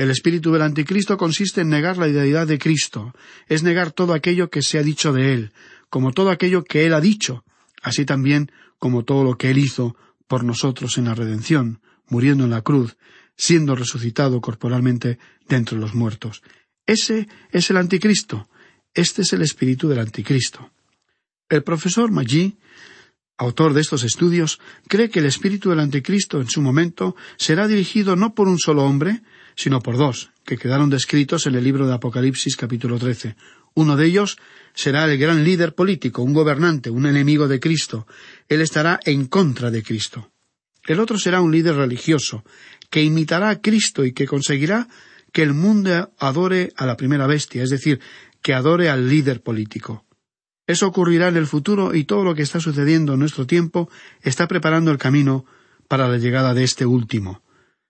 El 0.00 0.10
espíritu 0.10 0.50
del 0.50 0.62
anticristo 0.62 1.18
consiste 1.18 1.60
en 1.60 1.68
negar 1.68 1.98
la 1.98 2.08
idealidad 2.08 2.46
de 2.46 2.58
Cristo, 2.58 3.12
es 3.48 3.62
negar 3.62 3.92
todo 3.92 4.14
aquello 4.14 4.48
que 4.48 4.62
se 4.62 4.78
ha 4.78 4.82
dicho 4.82 5.12
de 5.12 5.34
Él, 5.34 5.52
como 5.90 6.12
todo 6.12 6.30
aquello 6.30 6.64
que 6.64 6.86
Él 6.86 6.94
ha 6.94 7.02
dicho, 7.02 7.44
así 7.82 8.06
también 8.06 8.50
como 8.78 9.04
todo 9.04 9.24
lo 9.24 9.36
que 9.36 9.50
Él 9.50 9.58
hizo 9.58 9.96
por 10.26 10.42
nosotros 10.42 10.96
en 10.96 11.04
la 11.04 11.14
redención, 11.14 11.82
muriendo 12.08 12.44
en 12.44 12.50
la 12.50 12.62
cruz, 12.62 12.96
siendo 13.36 13.76
resucitado 13.76 14.40
corporalmente 14.40 15.18
de 15.46 15.56
entre 15.56 15.76
los 15.76 15.94
muertos. 15.94 16.40
Ese 16.86 17.28
es 17.50 17.68
el 17.68 17.76
anticristo, 17.76 18.48
este 18.94 19.20
es 19.20 19.34
el 19.34 19.42
espíritu 19.42 19.86
del 19.86 19.98
anticristo. 19.98 20.70
El 21.50 21.62
profesor 21.62 22.10
Maggi 22.10 22.56
autor 23.36 23.72
de 23.72 23.80
estos 23.80 24.02
estudios, 24.02 24.60
cree 24.86 25.08
que 25.08 25.20
el 25.20 25.24
espíritu 25.24 25.70
del 25.70 25.80
anticristo 25.80 26.42
en 26.42 26.48
su 26.48 26.60
momento 26.60 27.16
será 27.38 27.66
dirigido 27.66 28.14
no 28.14 28.34
por 28.34 28.48
un 28.48 28.58
solo 28.58 28.84
hombre, 28.84 29.22
sino 29.60 29.82
por 29.82 29.98
dos, 29.98 30.30
que 30.46 30.56
quedaron 30.56 30.88
descritos 30.88 31.46
en 31.46 31.54
el 31.54 31.62
libro 31.62 31.86
de 31.86 31.92
Apocalipsis 31.92 32.56
capítulo 32.56 32.98
trece. 32.98 33.36
Uno 33.74 33.94
de 33.94 34.06
ellos 34.06 34.38
será 34.72 35.04
el 35.04 35.18
gran 35.18 35.44
líder 35.44 35.74
político, 35.74 36.22
un 36.22 36.32
gobernante, 36.32 36.88
un 36.88 37.04
enemigo 37.04 37.46
de 37.46 37.60
Cristo. 37.60 38.06
Él 38.48 38.62
estará 38.62 38.98
en 39.04 39.26
contra 39.26 39.70
de 39.70 39.82
Cristo. 39.82 40.30
El 40.86 40.98
otro 40.98 41.18
será 41.18 41.42
un 41.42 41.52
líder 41.52 41.74
religioso, 41.74 42.42
que 42.88 43.02
imitará 43.02 43.50
a 43.50 43.60
Cristo 43.60 44.06
y 44.06 44.14
que 44.14 44.26
conseguirá 44.26 44.88
que 45.30 45.42
el 45.42 45.52
mundo 45.52 46.10
adore 46.18 46.72
a 46.78 46.86
la 46.86 46.96
primera 46.96 47.26
bestia, 47.26 47.62
es 47.62 47.68
decir, 47.68 48.00
que 48.40 48.54
adore 48.54 48.88
al 48.88 49.10
líder 49.10 49.42
político. 49.42 50.06
Eso 50.66 50.86
ocurrirá 50.86 51.28
en 51.28 51.36
el 51.36 51.46
futuro 51.46 51.94
y 51.94 52.04
todo 52.04 52.24
lo 52.24 52.34
que 52.34 52.44
está 52.44 52.60
sucediendo 52.60 53.12
en 53.12 53.20
nuestro 53.20 53.46
tiempo 53.46 53.90
está 54.22 54.48
preparando 54.48 54.90
el 54.90 54.96
camino 54.96 55.44
para 55.86 56.08
la 56.08 56.16
llegada 56.16 56.54
de 56.54 56.64
este 56.64 56.86
último, 56.86 57.42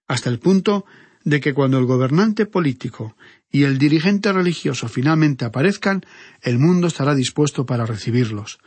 hasta 0.09 0.31
el 0.31 0.41
punto 0.41 0.85
de 1.25 1.41
que 1.41 1.55
cuando 1.55 1.79
el 1.79 1.87
gobernante 1.87 2.47
político 2.47 3.17
y 3.51 3.65
el 3.65 3.79
dirigente 3.79 4.33
religioso 4.33 4.89
finalmente 4.89 5.45
aparezcan, 5.45 6.03
el 6.43 6.59
mundo 6.59 6.87
estará 6.87 7.15
dispuesto 7.15 7.67
para 7.67 7.87
recibirlos. 7.87 8.59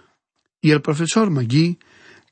Y 0.62 0.72
el 0.72 0.82
profesor 0.82 1.30
McGee 1.30 1.80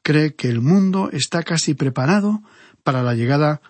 cree 0.04 0.36
que 0.36 0.50
el 0.50 0.62
mundo 0.62 1.10
está 1.12 1.44
casi 1.44 1.74
preparado 1.74 2.42
para 2.84 3.04
la 3.04 3.16
llegada 3.16 3.62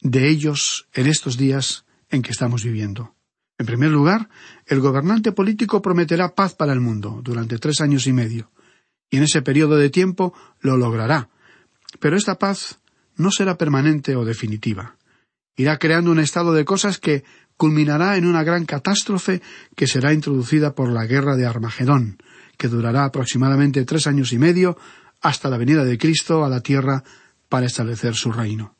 de 0.00 0.28
ellos 0.28 0.88
en 0.92 1.06
estos 1.06 1.36
días 1.36 1.84
en 2.10 2.22
que 2.22 2.32
estamos 2.32 2.64
viviendo. 2.64 3.14
En 3.58 3.66
primer 3.66 3.90
lugar, 3.90 4.28
el 4.66 4.80
gobernante 4.80 5.32
político 5.32 5.80
prometerá 5.82 6.34
paz 6.34 6.54
para 6.54 6.72
el 6.72 6.80
mundo 6.80 7.20
durante 7.22 7.58
tres 7.58 7.80
años 7.80 8.06
y 8.06 8.12
medio, 8.12 8.50
y 9.10 9.18
en 9.18 9.24
ese 9.24 9.42
periodo 9.42 9.76
de 9.76 9.90
tiempo 9.90 10.34
lo 10.60 10.76
logrará. 10.76 11.28
Pero 12.00 12.16
esta 12.16 12.38
paz 12.38 12.80
no 13.16 13.30
será 13.30 13.56
permanente 13.58 14.16
o 14.16 14.24
definitiva. 14.24 14.96
Irá 15.56 15.78
creando 15.78 16.10
un 16.10 16.18
estado 16.18 16.52
de 16.52 16.64
cosas 16.64 16.98
que 16.98 17.24
culminará 17.56 18.16
en 18.16 18.26
una 18.26 18.42
gran 18.42 18.64
catástrofe 18.64 19.42
que 19.76 19.86
será 19.86 20.12
introducida 20.12 20.74
por 20.74 20.90
la 20.90 21.06
guerra 21.06 21.36
de 21.36 21.46
Armagedón, 21.46 22.18
que 22.56 22.68
durará 22.68 23.04
aproximadamente 23.04 23.84
tres 23.84 24.06
años 24.06 24.32
y 24.32 24.38
medio 24.38 24.76
hasta 25.20 25.48
la 25.48 25.58
venida 25.58 25.84
de 25.84 25.98
Cristo 25.98 26.44
a 26.44 26.48
la 26.48 26.60
tierra 26.60 27.04
para 27.48 27.66
establecer 27.66 28.14
su 28.14 28.32
reino. 28.32 28.76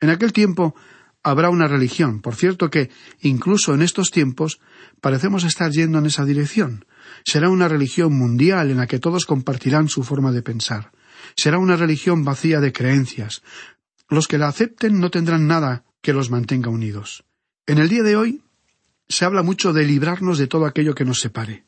En 0.00 0.10
aquel 0.10 0.32
tiempo 0.32 0.74
habrá 1.22 1.50
una 1.50 1.66
religión. 1.66 2.20
Por 2.20 2.36
cierto 2.36 2.70
que, 2.70 2.90
incluso 3.20 3.74
en 3.74 3.82
estos 3.82 4.10
tiempos, 4.10 4.60
parecemos 5.00 5.44
estar 5.44 5.70
yendo 5.70 5.98
en 5.98 6.06
esa 6.06 6.24
dirección. 6.24 6.86
Será 7.24 7.50
una 7.50 7.68
religión 7.68 8.16
mundial 8.16 8.70
en 8.70 8.78
la 8.78 8.86
que 8.86 8.98
todos 8.98 9.26
compartirán 9.26 9.88
su 9.88 10.02
forma 10.04 10.32
de 10.32 10.42
pensar. 10.42 10.92
Será 11.36 11.58
una 11.58 11.76
religión 11.76 12.24
vacía 12.24 12.60
de 12.60 12.72
creencias. 12.72 13.42
Los 14.08 14.28
que 14.28 14.38
la 14.38 14.48
acepten 14.48 15.00
no 15.00 15.10
tendrán 15.10 15.46
nada 15.46 15.84
que 16.00 16.12
los 16.12 16.30
mantenga 16.30 16.70
unidos. 16.70 17.24
En 17.66 17.78
el 17.78 17.88
día 17.88 18.02
de 18.02 18.16
hoy 18.16 18.42
se 19.08 19.24
habla 19.24 19.42
mucho 19.42 19.72
de 19.72 19.84
librarnos 19.84 20.38
de 20.38 20.46
todo 20.46 20.66
aquello 20.66 20.94
que 20.94 21.04
nos 21.04 21.20
separe. 21.20 21.64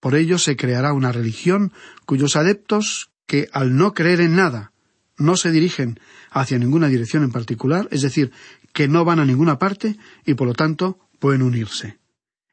Por 0.00 0.14
ello 0.14 0.38
se 0.38 0.56
creará 0.56 0.92
una 0.92 1.12
religión 1.12 1.72
cuyos 2.04 2.36
adeptos, 2.36 3.10
que 3.26 3.48
al 3.52 3.76
no 3.76 3.94
creer 3.94 4.20
en 4.20 4.36
nada, 4.36 4.72
no 5.16 5.36
se 5.36 5.50
dirigen 5.50 5.98
hacia 6.30 6.58
ninguna 6.58 6.88
dirección 6.88 7.22
en 7.22 7.32
particular, 7.32 7.88
es 7.90 8.02
decir, 8.02 8.32
que 8.72 8.88
no 8.88 9.04
van 9.04 9.20
a 9.20 9.24
ninguna 9.24 9.58
parte 9.58 9.96
y 10.26 10.34
por 10.34 10.46
lo 10.46 10.54
tanto 10.54 10.98
pueden 11.18 11.42
unirse. 11.42 11.98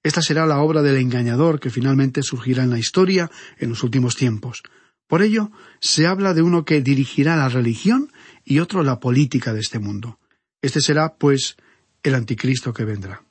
Esta 0.03 0.21
será 0.21 0.45
la 0.45 0.59
obra 0.59 0.81
del 0.81 0.97
engañador 0.97 1.59
que 1.59 1.69
finalmente 1.69 2.23
surgirá 2.23 2.63
en 2.63 2.69
la 2.69 2.79
historia 2.79 3.29
en 3.57 3.69
los 3.69 3.83
últimos 3.83 4.15
tiempos. 4.15 4.63
Por 5.07 5.21
ello, 5.21 5.51
se 5.81 6.07
habla 6.07 6.33
de 6.33 6.41
uno 6.41 6.63
que 6.63 6.81
dirigirá 6.81 7.35
la 7.35 7.49
religión 7.49 8.11
y 8.45 8.59
otro 8.59 8.81
la 8.83 8.99
política 8.99 9.53
de 9.53 9.59
este 9.59 9.77
mundo. 9.77 10.19
Este 10.61 10.79
será, 10.79 11.15
pues, 11.15 11.57
el 12.03 12.15
anticristo 12.15 12.73
que 12.73 12.85
vendrá. 12.85 13.23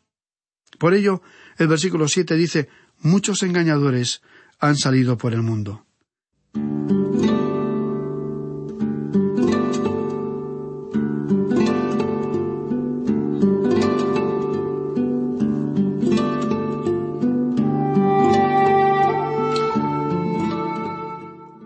Por 0.79 0.95
ello, 0.95 1.23
el 1.59 1.69
versículo 1.69 2.09
siete 2.09 2.37
dice 2.37 2.69
muchos 2.99 3.43
engañadores 3.43 4.23
han 4.59 4.77
salido 4.77 5.17
por 5.17 5.33
el 5.33 5.43
mundo. 5.43 5.87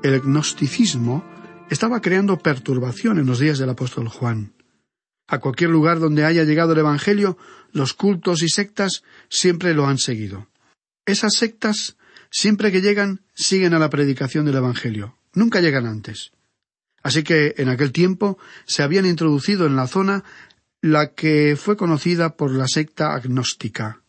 El 0.02 0.20
gnosticismo 0.20 1.24
estaba 1.70 2.00
creando 2.02 2.38
perturbación 2.38 3.18
en 3.18 3.26
los 3.26 3.38
días 3.38 3.58
del 3.58 3.70
apóstol 3.70 4.08
Juan. 4.08 4.52
A 5.26 5.38
cualquier 5.38 5.70
lugar 5.70 6.00
donde 6.00 6.24
haya 6.24 6.44
llegado 6.44 6.72
el 6.72 6.78
Evangelio, 6.78 7.38
los 7.72 7.94
cultos 7.94 8.42
y 8.42 8.48
sectas 8.48 9.02
siempre 9.28 9.74
lo 9.74 9.86
han 9.86 9.98
seguido. 9.98 10.48
Esas 11.06 11.34
sectas, 11.34 11.96
siempre 12.30 12.70
que 12.70 12.80
llegan, 12.80 13.22
siguen 13.34 13.74
a 13.74 13.78
la 13.78 13.90
predicación 13.90 14.44
del 14.44 14.56
Evangelio. 14.56 15.16
Nunca 15.34 15.60
llegan 15.60 15.86
antes. 15.86 16.32
Así 17.02 17.22
que 17.22 17.54
en 17.58 17.68
aquel 17.68 17.92
tiempo 17.92 18.38
se 18.64 18.82
habían 18.82 19.06
introducido 19.06 19.66
en 19.66 19.76
la 19.76 19.86
zona 19.86 20.24
la 20.80 21.14
que 21.14 21.56
fue 21.56 21.76
conocida 21.76 22.36
por 22.36 22.50
la 22.50 22.68
secta 22.68 23.14
agnóstica, 23.14 24.02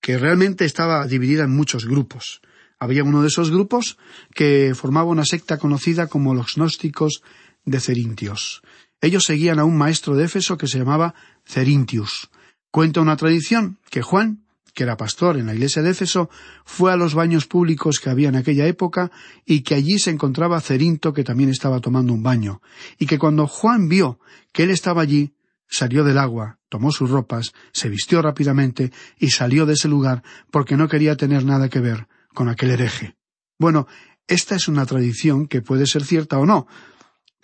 que 0.00 0.18
realmente 0.18 0.64
estaba 0.64 1.06
dividida 1.06 1.44
en 1.44 1.50
muchos 1.50 1.86
grupos. 1.86 2.40
Había 2.78 3.04
uno 3.04 3.22
de 3.22 3.28
esos 3.28 3.50
grupos 3.50 3.96
que 4.34 4.74
formaba 4.74 5.08
una 5.08 5.24
secta 5.24 5.58
conocida 5.58 6.08
como 6.08 6.34
los 6.34 6.54
gnósticos 6.56 7.22
de 7.64 7.80
Cerintios. 7.80 8.62
Ellos 9.04 9.26
seguían 9.26 9.58
a 9.58 9.66
un 9.66 9.76
maestro 9.76 10.16
de 10.16 10.24
Éfeso 10.24 10.56
que 10.56 10.66
se 10.66 10.78
llamaba 10.78 11.14
Cerintius. 11.46 12.30
Cuenta 12.70 13.02
una 13.02 13.18
tradición 13.18 13.78
que 13.90 14.00
Juan, 14.00 14.46
que 14.72 14.82
era 14.82 14.96
pastor 14.96 15.36
en 15.36 15.44
la 15.44 15.52
iglesia 15.52 15.82
de 15.82 15.90
Éfeso, 15.90 16.30
fue 16.64 16.90
a 16.90 16.96
los 16.96 17.12
baños 17.12 17.46
públicos 17.46 18.00
que 18.02 18.08
había 18.08 18.30
en 18.30 18.36
aquella 18.36 18.66
época 18.66 19.12
y 19.44 19.60
que 19.60 19.74
allí 19.74 19.98
se 19.98 20.08
encontraba 20.08 20.58
Cerinto 20.62 21.12
que 21.12 21.22
también 21.22 21.50
estaba 21.50 21.80
tomando 21.80 22.14
un 22.14 22.22
baño, 22.22 22.62
y 22.98 23.04
que 23.04 23.18
cuando 23.18 23.46
Juan 23.46 23.90
vio 23.90 24.20
que 24.52 24.62
él 24.62 24.70
estaba 24.70 25.02
allí, 25.02 25.34
salió 25.68 26.02
del 26.02 26.16
agua, 26.16 26.58
tomó 26.70 26.90
sus 26.90 27.10
ropas, 27.10 27.52
se 27.72 27.90
vistió 27.90 28.22
rápidamente 28.22 28.90
y 29.18 29.32
salió 29.32 29.66
de 29.66 29.74
ese 29.74 29.88
lugar 29.88 30.22
porque 30.50 30.78
no 30.78 30.88
quería 30.88 31.14
tener 31.18 31.44
nada 31.44 31.68
que 31.68 31.80
ver 31.80 32.08
con 32.32 32.48
aquel 32.48 32.70
hereje. 32.70 33.16
Bueno, 33.58 33.86
esta 34.26 34.56
es 34.56 34.66
una 34.66 34.86
tradición 34.86 35.46
que 35.46 35.60
puede 35.60 35.86
ser 35.86 36.04
cierta 36.04 36.38
o 36.38 36.46
no, 36.46 36.66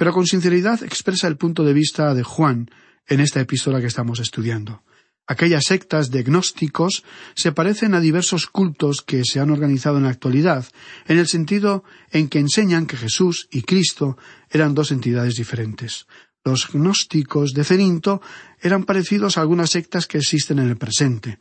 pero 0.01 0.15
con 0.15 0.27
sinceridad 0.27 0.83
expresa 0.83 1.29
el 1.29 1.37
punto 1.37 1.63
de 1.63 1.75
vista 1.75 2.15
de 2.15 2.23
Juan 2.23 2.71
en 3.07 3.21
esta 3.21 3.39
epístola 3.39 3.83
que 3.83 3.87
estamos 3.87 4.19
estudiando. 4.19 4.83
Aquellas 5.27 5.65
sectas 5.67 6.11
de 6.11 6.23
gnósticos 6.23 7.05
se 7.35 7.53
parecen 7.53 7.93
a 7.93 8.01
diversos 8.01 8.47
cultos 8.47 9.03
que 9.03 9.27
se 9.27 9.41
han 9.41 9.51
organizado 9.51 9.99
en 9.99 10.05
la 10.05 10.09
actualidad, 10.09 10.65
en 11.07 11.19
el 11.19 11.29
sentido 11.29 11.85
en 12.13 12.31
que 12.31 12.39
enseñan 12.39 12.87
que 12.87 12.97
Jesús 12.97 13.47
y 13.51 13.61
Cristo 13.61 14.17
eran 14.49 14.75
dos 14.75 14.91
entidades 14.91 15.35
diferentes. 15.35 16.07
Los 16.47 16.73
gnósticos 16.73 17.51
de 17.53 17.65
Cerinto 17.65 18.23
eran 18.59 18.85
parecidos 18.85 19.37
a 19.37 19.43
algunas 19.43 19.69
sectas 19.69 20.07
que 20.07 20.17
existen 20.17 20.61
en 20.61 20.71
el 20.71 20.79
presente. 20.79 21.41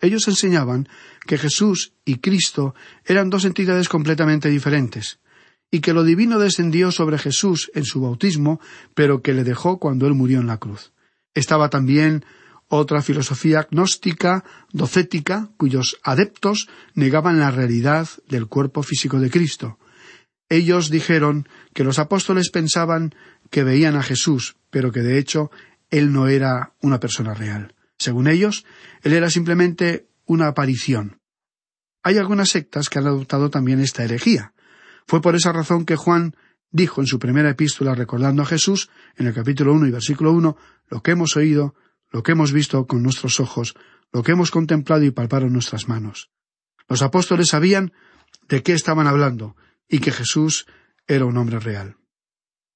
Ellos 0.00 0.26
enseñaban 0.28 0.88
que 1.26 1.36
Jesús 1.36 1.92
y 2.06 2.20
Cristo 2.20 2.74
eran 3.04 3.28
dos 3.28 3.44
entidades 3.44 3.90
completamente 3.90 4.48
diferentes, 4.48 5.18
y 5.70 5.80
que 5.80 5.92
lo 5.92 6.04
divino 6.04 6.38
descendió 6.38 6.90
sobre 6.90 7.18
Jesús 7.18 7.70
en 7.74 7.84
su 7.84 8.00
bautismo, 8.00 8.60
pero 8.94 9.22
que 9.22 9.34
le 9.34 9.44
dejó 9.44 9.78
cuando 9.78 10.06
él 10.06 10.14
murió 10.14 10.40
en 10.40 10.46
la 10.46 10.58
cruz. 10.58 10.92
Estaba 11.34 11.68
también 11.68 12.24
otra 12.68 13.02
filosofía 13.02 13.66
gnóstica, 13.70 14.44
docética, 14.72 15.50
cuyos 15.56 15.98
adeptos 16.02 16.68
negaban 16.94 17.38
la 17.38 17.50
realidad 17.50 18.08
del 18.28 18.46
cuerpo 18.46 18.82
físico 18.82 19.20
de 19.20 19.30
Cristo. 19.30 19.78
Ellos 20.48 20.90
dijeron 20.90 21.48
que 21.74 21.84
los 21.84 21.98
apóstoles 21.98 22.50
pensaban 22.50 23.14
que 23.50 23.64
veían 23.64 23.96
a 23.96 24.02
Jesús, 24.02 24.56
pero 24.70 24.92
que 24.92 25.00
de 25.00 25.18
hecho 25.18 25.50
él 25.90 26.12
no 26.12 26.28
era 26.28 26.74
una 26.80 27.00
persona 27.00 27.34
real. 27.34 27.74
Según 27.98 28.28
ellos, 28.28 28.64
él 29.02 29.12
era 29.12 29.30
simplemente 29.30 30.06
una 30.24 30.48
aparición. 30.48 31.20
Hay 32.02 32.16
algunas 32.16 32.50
sectas 32.50 32.88
que 32.88 32.98
han 32.98 33.06
adoptado 33.06 33.50
también 33.50 33.80
esta 33.80 34.04
herejía. 34.04 34.52
Fue 35.08 35.22
por 35.22 35.34
esa 35.34 35.52
razón 35.52 35.86
que 35.86 35.96
Juan 35.96 36.36
dijo 36.70 37.00
en 37.00 37.06
su 37.06 37.18
primera 37.18 37.48
epístola 37.48 37.94
recordando 37.94 38.42
a 38.42 38.46
Jesús, 38.46 38.90
en 39.16 39.26
el 39.26 39.32
capítulo 39.32 39.72
uno 39.72 39.86
y 39.86 39.90
versículo 39.90 40.32
uno, 40.32 40.58
lo 40.86 41.02
que 41.02 41.12
hemos 41.12 41.34
oído, 41.34 41.74
lo 42.12 42.22
que 42.22 42.32
hemos 42.32 42.52
visto 42.52 42.86
con 42.86 43.02
nuestros 43.02 43.40
ojos, 43.40 43.74
lo 44.12 44.22
que 44.22 44.32
hemos 44.32 44.50
contemplado 44.50 45.04
y 45.04 45.10
palparon 45.10 45.54
nuestras 45.54 45.88
manos. 45.88 46.30
Los 46.88 47.00
apóstoles 47.00 47.48
sabían 47.48 47.92
de 48.48 48.62
qué 48.62 48.74
estaban 48.74 49.06
hablando 49.06 49.56
y 49.88 50.00
que 50.00 50.12
Jesús 50.12 50.66
era 51.06 51.24
un 51.24 51.38
hombre 51.38 51.58
real. 51.58 51.96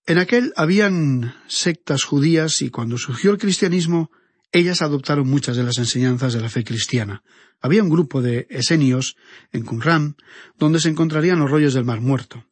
En 0.07 0.17
aquel 0.17 0.55
habían 0.57 1.35
sectas 1.49 2.05
judías 2.05 2.63
y 2.63 2.71
cuando 2.71 2.97
surgió 2.97 3.31
el 3.31 3.39
cristianismo, 3.39 4.11
ellas 4.53 4.83
adoptaron 4.83 5.29
muchas 5.29 5.57
de 5.57 5.65
las 5.65 5.79
enseñanzas 5.79 6.35
de 6.35 6.41
la 6.41 6.51
fe 6.51 6.63
cristiana. 6.63 7.23
Había 7.61 7.83
un 7.83 7.89
grupo 7.89 8.21
de 8.21 8.47
esenios 8.51 9.17
en 9.51 9.65
Qumran 9.65 10.17
donde 10.59 10.79
se 10.79 10.91
encontrarían 10.91 11.39
los 11.39 11.51
rollos 11.51 11.75
del 11.75 11.85
Mar 11.85 12.01
Muerto. 12.01 12.45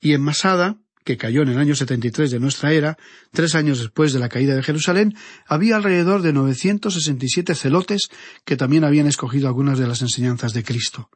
Y 0.00 0.12
en 0.12 0.20
Masada, 0.20 0.76
que 1.04 1.16
cayó 1.16 1.42
en 1.42 1.48
el 1.48 1.58
año 1.58 1.74
73 1.74 2.30
de 2.30 2.38
nuestra 2.38 2.72
era, 2.72 2.98
tres 3.32 3.54
años 3.54 3.78
después 3.78 4.12
de 4.12 4.18
la 4.18 4.28
caída 4.28 4.54
de 4.54 4.62
Jerusalén, 4.62 5.16
había 5.46 5.76
alrededor 5.76 6.20
de 6.20 6.34
967 6.34 7.54
celotes 7.54 8.10
que 8.44 8.56
también 8.56 8.84
habían 8.84 9.06
escogido 9.06 9.48
algunas 9.48 9.78
de 9.78 9.86
las 9.86 10.02
enseñanzas 10.02 10.52
de 10.52 10.64
Cristo. 10.64 11.08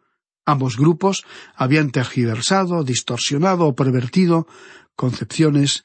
Ambos 0.46 0.76
grupos 0.76 1.24
habían 1.54 1.90
tergiversado, 1.90 2.82
distorsionado 2.84 3.66
o 3.66 3.76
pervertido 3.76 4.48
concepciones 4.96 5.82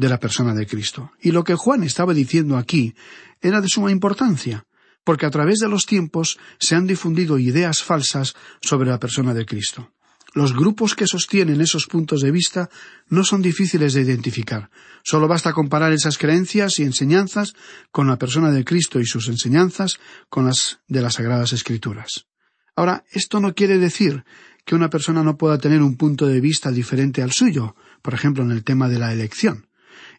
de 0.00 0.08
la 0.08 0.18
persona 0.18 0.54
de 0.54 0.66
Cristo. 0.66 1.12
Y 1.20 1.30
lo 1.30 1.44
que 1.44 1.54
Juan 1.54 1.84
estaba 1.84 2.14
diciendo 2.14 2.56
aquí 2.56 2.94
era 3.42 3.60
de 3.60 3.68
suma 3.68 3.92
importancia, 3.92 4.64
porque 5.04 5.26
a 5.26 5.30
través 5.30 5.58
de 5.58 5.68
los 5.68 5.84
tiempos 5.84 6.38
se 6.58 6.74
han 6.74 6.86
difundido 6.86 7.38
ideas 7.38 7.82
falsas 7.82 8.34
sobre 8.62 8.88
la 8.88 8.98
persona 8.98 9.34
de 9.34 9.44
Cristo. 9.44 9.92
Los 10.32 10.54
grupos 10.54 10.94
que 10.94 11.06
sostienen 11.06 11.60
esos 11.60 11.86
puntos 11.86 12.22
de 12.22 12.30
vista 12.30 12.70
no 13.08 13.24
son 13.24 13.42
difíciles 13.42 13.92
de 13.92 14.00
identificar. 14.00 14.70
Solo 15.02 15.28
basta 15.28 15.52
comparar 15.52 15.92
esas 15.92 16.16
creencias 16.16 16.78
y 16.78 16.84
enseñanzas 16.84 17.54
con 17.90 18.06
la 18.06 18.16
persona 18.16 18.50
de 18.52 18.64
Cristo 18.64 19.00
y 19.00 19.06
sus 19.06 19.28
enseñanzas 19.28 19.98
con 20.30 20.46
las 20.46 20.78
de 20.88 21.02
las 21.02 21.14
Sagradas 21.14 21.52
Escrituras. 21.52 22.26
Ahora, 22.74 23.04
esto 23.10 23.40
no 23.40 23.54
quiere 23.54 23.76
decir 23.78 24.24
que 24.64 24.76
una 24.76 24.88
persona 24.88 25.22
no 25.22 25.36
pueda 25.36 25.58
tener 25.58 25.82
un 25.82 25.96
punto 25.96 26.26
de 26.26 26.40
vista 26.40 26.70
diferente 26.70 27.22
al 27.22 27.32
suyo, 27.32 27.74
por 28.00 28.14
ejemplo, 28.14 28.44
en 28.44 28.52
el 28.52 28.62
tema 28.62 28.88
de 28.88 28.98
la 28.98 29.12
elección. 29.12 29.66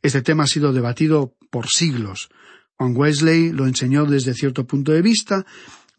Este 0.01 0.21
tema 0.21 0.43
ha 0.43 0.47
sido 0.47 0.73
debatido 0.73 1.35
por 1.51 1.67
siglos. 1.67 2.29
Juan 2.77 2.95
Wesley 2.95 3.51
lo 3.51 3.67
enseñó 3.67 4.05
desde 4.05 4.33
cierto 4.33 4.65
punto 4.65 4.91
de 4.91 5.03
vista, 5.03 5.45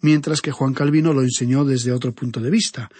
mientras 0.00 0.40
que 0.40 0.50
Juan 0.50 0.74
Calvino 0.74 1.12
lo 1.12 1.22
enseñó 1.22 1.64
desde 1.64 1.92
otro 1.92 2.12
punto 2.12 2.40
de 2.40 2.50
vista. 2.50 2.90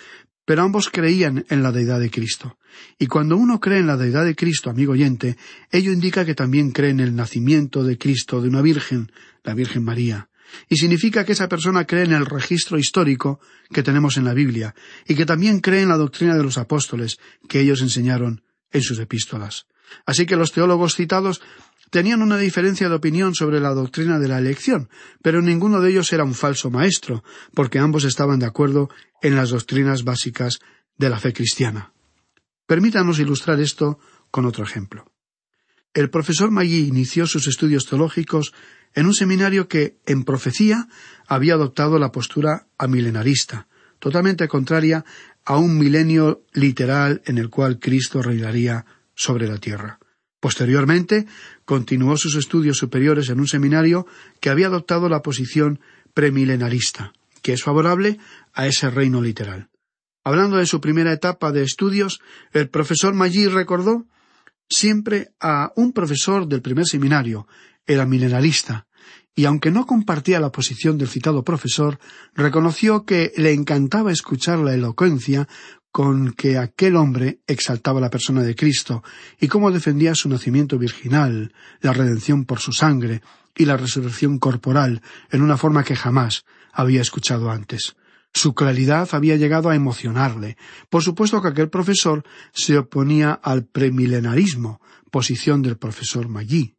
Pero 0.44 0.62
ambos 0.62 0.90
creían 0.90 1.44
en 1.48 1.62
la 1.62 1.72
deidad 1.72 1.98
de 1.98 2.10
Cristo. 2.10 2.58
Y 2.98 3.06
cuando 3.06 3.36
uno 3.36 3.60
cree 3.60 3.78
en 3.78 3.86
la 3.86 3.96
deidad 3.96 4.24
de 4.24 4.36
Cristo, 4.36 4.70
amigo 4.70 4.92
oyente, 4.92 5.36
ello 5.70 5.92
indica 5.92 6.24
que 6.24 6.34
también 6.34 6.70
cree 6.70 6.90
en 6.90 7.00
el 7.00 7.14
nacimiento 7.14 7.82
de 7.84 7.98
Cristo 7.98 8.40
de 8.40 8.48
una 8.48 8.62
Virgen, 8.62 9.10
la 9.42 9.54
Virgen 9.54 9.84
María. 9.84 10.28
Y 10.68 10.76
significa 10.76 11.24
que 11.24 11.32
esa 11.32 11.48
persona 11.48 11.86
cree 11.86 12.04
en 12.04 12.12
el 12.12 12.26
registro 12.26 12.78
histórico 12.78 13.40
que 13.72 13.82
tenemos 13.82 14.16
en 14.16 14.24
la 14.24 14.34
Biblia, 14.34 14.74
y 15.06 15.14
que 15.14 15.26
también 15.26 15.60
cree 15.60 15.82
en 15.82 15.88
la 15.88 15.96
doctrina 15.96 16.36
de 16.36 16.42
los 16.42 16.58
apóstoles 16.58 17.18
que 17.48 17.60
ellos 17.60 17.80
enseñaron 17.80 18.44
en 18.70 18.82
sus 18.82 18.98
epístolas. 18.98 19.66
Así 20.06 20.26
que 20.26 20.36
los 20.36 20.52
teólogos 20.52 20.94
citados 20.94 21.40
tenían 21.90 22.22
una 22.22 22.38
diferencia 22.38 22.88
de 22.88 22.94
opinión 22.94 23.34
sobre 23.34 23.60
la 23.60 23.74
doctrina 23.74 24.18
de 24.18 24.28
la 24.28 24.38
elección, 24.38 24.88
pero 25.22 25.42
ninguno 25.42 25.80
de 25.80 25.90
ellos 25.90 26.12
era 26.12 26.24
un 26.24 26.34
falso 26.34 26.70
maestro, 26.70 27.22
porque 27.54 27.78
ambos 27.78 28.04
estaban 28.04 28.38
de 28.38 28.46
acuerdo 28.46 28.88
en 29.20 29.36
las 29.36 29.50
doctrinas 29.50 30.02
básicas 30.02 30.58
de 30.96 31.10
la 31.10 31.18
fe 31.18 31.32
cristiana. 31.32 31.92
Permítanos 32.66 33.18
ilustrar 33.18 33.60
esto 33.60 33.98
con 34.30 34.46
otro 34.46 34.64
ejemplo. 34.64 35.12
El 35.92 36.08
profesor 36.08 36.50
Magui 36.50 36.86
inició 36.86 37.26
sus 37.26 37.46
estudios 37.46 37.84
teológicos 37.84 38.54
en 38.94 39.04
un 39.04 39.12
seminario 39.12 39.68
que, 39.68 39.98
en 40.06 40.24
profecía, 40.24 40.88
había 41.26 41.54
adoptado 41.54 41.98
la 41.98 42.12
postura 42.12 42.66
amilenarista, 42.78 43.68
totalmente 43.98 44.48
contraria 44.48 45.04
a 45.44 45.58
un 45.58 45.78
milenio 45.78 46.44
literal 46.52 47.20
en 47.26 47.36
el 47.36 47.50
cual 47.50 47.78
Cristo 47.78 48.22
reinaría 48.22 48.86
sobre 49.14 49.48
la 49.48 49.58
tierra. 49.58 49.98
Posteriormente, 50.40 51.26
continuó 51.64 52.16
sus 52.16 52.34
estudios 52.34 52.76
superiores 52.76 53.28
en 53.28 53.38
un 53.38 53.46
seminario 53.46 54.06
que 54.40 54.50
había 54.50 54.66
adoptado 54.66 55.08
la 55.08 55.22
posición 55.22 55.80
premilenarista, 56.14 57.12
que 57.42 57.52
es 57.52 57.62
favorable 57.62 58.18
a 58.52 58.66
ese 58.66 58.90
reino 58.90 59.22
literal. 59.22 59.68
Hablando 60.24 60.56
de 60.56 60.66
su 60.66 60.80
primera 60.80 61.12
etapa 61.12 61.52
de 61.52 61.62
estudios, 61.62 62.20
el 62.52 62.68
profesor 62.68 63.14
Maggi 63.14 63.46
recordó 63.46 64.06
siempre 64.68 65.32
a 65.40 65.72
un 65.76 65.92
profesor 65.92 66.46
del 66.46 66.62
primer 66.62 66.86
seminario, 66.86 67.46
era 67.86 68.06
milenarista, 68.06 68.86
y 69.34 69.46
aunque 69.46 69.70
no 69.70 69.86
compartía 69.86 70.40
la 70.40 70.52
posición 70.52 70.98
del 70.98 71.08
citado 71.08 71.42
profesor, 71.42 71.98
reconoció 72.34 73.04
que 73.04 73.32
le 73.36 73.52
encantaba 73.52 74.12
escuchar 74.12 74.58
la 74.58 74.74
elocuencia 74.74 75.48
con 75.92 76.32
que 76.32 76.56
aquel 76.56 76.96
hombre 76.96 77.40
exaltaba 77.46 78.00
la 78.00 78.10
persona 78.10 78.42
de 78.42 78.56
Cristo 78.56 79.04
y 79.38 79.46
cómo 79.46 79.70
defendía 79.70 80.14
su 80.14 80.28
nacimiento 80.30 80.78
virginal, 80.78 81.52
la 81.82 81.92
redención 81.92 82.46
por 82.46 82.60
su 82.60 82.72
sangre 82.72 83.20
y 83.54 83.66
la 83.66 83.76
resurrección 83.76 84.38
corporal 84.38 85.02
en 85.30 85.42
una 85.42 85.58
forma 85.58 85.84
que 85.84 85.94
jamás 85.94 86.46
había 86.72 87.02
escuchado 87.02 87.50
antes. 87.50 87.94
Su 88.32 88.54
claridad 88.54 89.06
había 89.12 89.36
llegado 89.36 89.68
a 89.68 89.74
emocionarle. 89.74 90.56
Por 90.88 91.02
supuesto 91.02 91.42
que 91.42 91.48
aquel 91.48 91.68
profesor 91.68 92.24
se 92.54 92.78
oponía 92.78 93.32
al 93.32 93.66
premilenarismo, 93.66 94.80
posición 95.10 95.60
del 95.60 95.76
profesor 95.76 96.28
Maggi. 96.28 96.74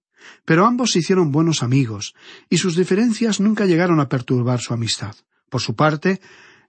Pero 0.46 0.66
ambos 0.66 0.92
se 0.92 1.00
hicieron 1.00 1.32
buenos 1.32 1.62
amigos, 1.62 2.16
y 2.50 2.58
sus 2.58 2.76
diferencias 2.76 3.40
nunca 3.40 3.66
llegaron 3.66 4.00
a 4.00 4.10
perturbar 4.10 4.60
su 4.62 4.74
amistad. 4.74 5.16
Por 5.50 5.62
su 5.62 5.76
parte, 5.76 6.20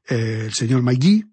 el 0.07 0.53
señor 0.53 0.83
Magui 0.83 1.25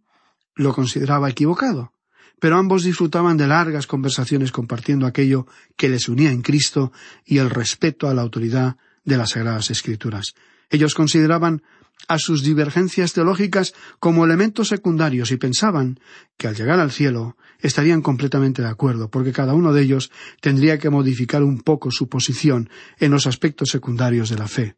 lo 0.56 0.74
consideraba 0.74 1.30
equivocado, 1.30 1.94
pero 2.40 2.58
ambos 2.58 2.84
disfrutaban 2.84 3.38
de 3.38 3.48
largas 3.48 3.88
conversaciones 3.88 4.52
compartiendo 4.52 5.06
aquello 5.06 5.48
que 5.78 5.90
les 5.90 6.10
unía 6.10 6.32
en 6.32 6.42
Cristo 6.42 6.92
y 7.26 7.38
el 7.38 7.50
respeto 7.50 8.10
a 8.10 8.14
la 8.14 8.22
autoridad 8.22 8.78
de 9.04 9.18
las 9.18 9.32
Sagradas 9.32 9.72
Escrituras. 9.72 10.34
Ellos 10.70 10.94
consideraban 10.94 11.62
a 12.08 12.18
sus 12.18 12.44
divergencias 12.44 13.14
teológicas 13.14 13.74
como 14.00 14.26
elementos 14.26 14.70
secundarios 14.70 15.32
y 15.32 15.38
pensaban 15.38 16.00
que 16.38 16.48
al 16.48 16.56
llegar 16.56 16.80
al 16.80 16.92
cielo 16.92 17.38
estarían 17.60 18.02
completamente 18.02 18.62
de 18.62 18.70
acuerdo, 18.70 19.10
porque 19.10 19.32
cada 19.32 19.54
uno 19.54 19.74
de 19.74 19.84
ellos 19.84 20.12
tendría 20.42 20.80
que 20.80 20.90
modificar 20.90 21.44
un 21.44 21.62
poco 21.62 21.92
su 21.92 22.10
posición 22.10 22.70
en 22.98 23.12
los 23.12 23.28
aspectos 23.28 23.70
secundarios 23.70 24.30
de 24.30 24.38
la 24.38 24.48
fe. 24.48 24.76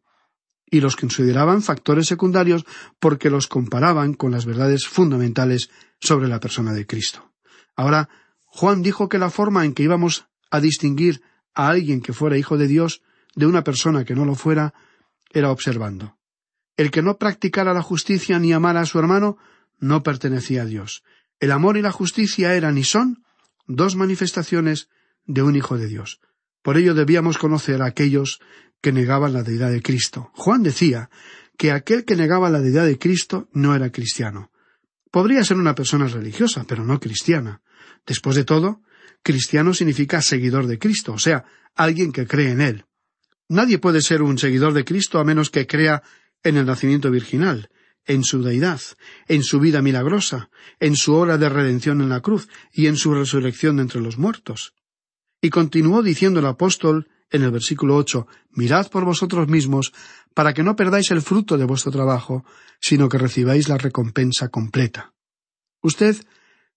Y 0.74 0.80
los 0.80 0.96
consideraban 0.96 1.62
factores 1.62 2.08
secundarios 2.08 2.64
porque 2.98 3.30
los 3.30 3.46
comparaban 3.46 4.14
con 4.14 4.32
las 4.32 4.44
verdades 4.44 4.88
fundamentales 4.88 5.70
sobre 6.00 6.26
la 6.26 6.40
persona 6.40 6.72
de 6.72 6.84
Cristo. 6.84 7.30
Ahora, 7.76 8.08
Juan 8.44 8.82
dijo 8.82 9.08
que 9.08 9.18
la 9.18 9.30
forma 9.30 9.64
en 9.64 9.72
que 9.72 9.84
íbamos 9.84 10.26
a 10.50 10.58
distinguir 10.58 11.22
a 11.54 11.68
alguien 11.68 12.00
que 12.00 12.12
fuera 12.12 12.36
hijo 12.36 12.58
de 12.58 12.66
Dios 12.66 13.02
de 13.36 13.46
una 13.46 13.62
persona 13.62 14.04
que 14.04 14.16
no 14.16 14.24
lo 14.24 14.34
fuera 14.34 14.74
era 15.30 15.52
observando. 15.52 16.18
El 16.76 16.90
que 16.90 17.02
no 17.02 17.18
practicara 17.18 17.72
la 17.72 17.82
justicia 17.82 18.40
ni 18.40 18.52
amara 18.52 18.80
a 18.80 18.86
su 18.86 18.98
hermano 18.98 19.38
no 19.78 20.02
pertenecía 20.02 20.62
a 20.62 20.66
Dios. 20.66 21.04
El 21.38 21.52
amor 21.52 21.76
y 21.76 21.82
la 21.82 21.92
justicia 21.92 22.56
eran 22.56 22.78
y 22.78 22.82
son 22.82 23.22
dos 23.68 23.94
manifestaciones 23.94 24.88
de 25.24 25.42
un 25.42 25.54
Hijo 25.54 25.78
de 25.78 25.86
Dios. 25.86 26.18
Por 26.62 26.78
ello 26.78 26.94
debíamos 26.94 27.38
conocer 27.38 27.80
a 27.80 27.86
aquellos 27.86 28.40
que 28.84 28.92
la 28.92 29.42
deidad 29.42 29.70
de 29.70 29.80
Cristo. 29.80 30.30
Juan 30.34 30.62
decía 30.62 31.08
que 31.56 31.72
aquel 31.72 32.04
que 32.04 32.16
negaba 32.16 32.50
la 32.50 32.60
deidad 32.60 32.84
de 32.84 32.98
Cristo 32.98 33.48
no 33.54 33.74
era 33.74 33.90
cristiano. 33.90 34.50
Podría 35.10 35.42
ser 35.42 35.56
una 35.56 35.74
persona 35.74 36.06
religiosa, 36.06 36.64
pero 36.68 36.84
no 36.84 37.00
cristiana. 37.00 37.62
Después 38.06 38.36
de 38.36 38.44
todo, 38.44 38.82
cristiano 39.22 39.72
significa 39.72 40.20
seguidor 40.20 40.66
de 40.66 40.78
Cristo, 40.78 41.14
o 41.14 41.18
sea, 41.18 41.46
alguien 41.74 42.12
que 42.12 42.26
cree 42.26 42.50
en 42.50 42.60
Él. 42.60 42.84
Nadie 43.48 43.78
puede 43.78 44.02
ser 44.02 44.20
un 44.20 44.36
seguidor 44.36 44.74
de 44.74 44.84
Cristo 44.84 45.18
a 45.18 45.24
menos 45.24 45.48
que 45.48 45.66
crea 45.66 46.02
en 46.42 46.58
el 46.58 46.66
nacimiento 46.66 47.10
virginal, 47.10 47.70
en 48.04 48.22
su 48.22 48.42
deidad, 48.42 48.82
en 49.28 49.42
su 49.44 49.60
vida 49.60 49.80
milagrosa, 49.80 50.50
en 50.78 50.94
su 50.94 51.14
obra 51.14 51.38
de 51.38 51.48
redención 51.48 52.02
en 52.02 52.10
la 52.10 52.20
cruz 52.20 52.48
y 52.70 52.88
en 52.88 52.96
su 52.96 53.14
resurrección 53.14 53.76
de 53.76 53.82
entre 53.82 54.02
los 54.02 54.18
muertos. 54.18 54.74
Y 55.40 55.48
continuó 55.48 56.02
diciendo 56.02 56.40
el 56.40 56.46
apóstol 56.46 57.08
en 57.30 57.42
el 57.42 57.50
versículo 57.50 57.96
ocho 57.96 58.26
Mirad 58.50 58.88
por 58.90 59.04
vosotros 59.04 59.48
mismos, 59.48 59.92
para 60.34 60.52
que 60.52 60.62
no 60.62 60.76
perdáis 60.76 61.10
el 61.10 61.22
fruto 61.22 61.58
de 61.58 61.64
vuestro 61.64 61.90
trabajo, 61.90 62.44
sino 62.80 63.08
que 63.08 63.18
recibáis 63.18 63.68
la 63.68 63.78
recompensa 63.78 64.48
completa. 64.48 65.12
Usted 65.82 66.16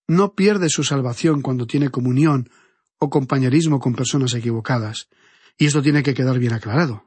no 0.07 0.33
pierde 0.33 0.69
su 0.69 0.83
salvación 0.83 1.41
cuando 1.41 1.67
tiene 1.67 1.89
comunión 1.89 2.49
o 2.97 3.09
compañerismo 3.09 3.79
con 3.79 3.93
personas 3.93 4.33
equivocadas, 4.33 5.09
y 5.57 5.65
esto 5.65 5.81
tiene 5.81 6.03
que 6.03 6.13
quedar 6.13 6.39
bien 6.39 6.53
aclarado. 6.53 7.05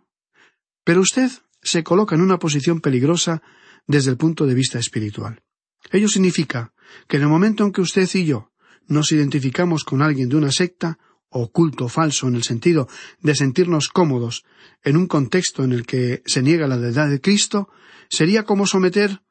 Pero 0.84 1.00
usted 1.00 1.30
se 1.62 1.84
coloca 1.84 2.14
en 2.14 2.20
una 2.20 2.38
posición 2.38 2.80
peligrosa 2.80 3.42
desde 3.86 4.10
el 4.10 4.16
punto 4.16 4.46
de 4.46 4.54
vista 4.54 4.78
espiritual. 4.78 5.42
Ello 5.90 6.08
significa 6.08 6.72
que 7.08 7.16
en 7.16 7.24
el 7.24 7.28
momento 7.28 7.64
en 7.64 7.72
que 7.72 7.80
usted 7.80 8.08
y 8.14 8.24
yo 8.24 8.52
nos 8.86 9.12
identificamos 9.12 9.84
con 9.84 10.02
alguien 10.02 10.28
de 10.28 10.36
una 10.36 10.50
secta, 10.50 10.98
o 11.30 11.50
culto 11.50 11.88
falso 11.88 12.28
en 12.28 12.34
el 12.34 12.42
sentido 12.42 12.88
de 13.22 13.34
sentirnos 13.34 13.88
cómodos 13.88 14.44
en 14.82 14.96
un 14.96 15.06
contexto 15.06 15.64
en 15.64 15.72
el 15.72 15.86
que 15.86 16.22
se 16.26 16.42
niega 16.42 16.66
la 16.66 16.76
deidad 16.76 17.08
de 17.08 17.20
Cristo, 17.20 17.68
sería 18.08 18.44
como 18.44 18.66
someter 18.66 19.22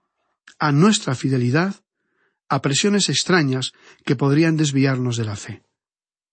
a 0.57 0.71
nuestra 0.71 1.15
fidelidad 1.15 1.75
a 2.47 2.61
presiones 2.61 3.09
extrañas 3.09 3.73
que 4.05 4.15
podrían 4.15 4.57
desviarnos 4.57 5.17
de 5.17 5.25
la 5.25 5.35
fe. 5.35 5.61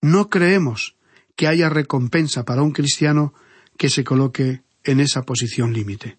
No 0.01 0.31
creemos 0.31 0.97
que 1.35 1.47
haya 1.47 1.69
recompensa 1.69 2.45
para 2.45 2.63
un 2.63 2.73
cristiano 2.73 3.35
que 3.77 3.91
se 3.91 4.05
coloque 4.05 4.63
en 4.85 5.01
esa 5.01 5.23
posición 5.23 5.73
límite. 5.73 6.19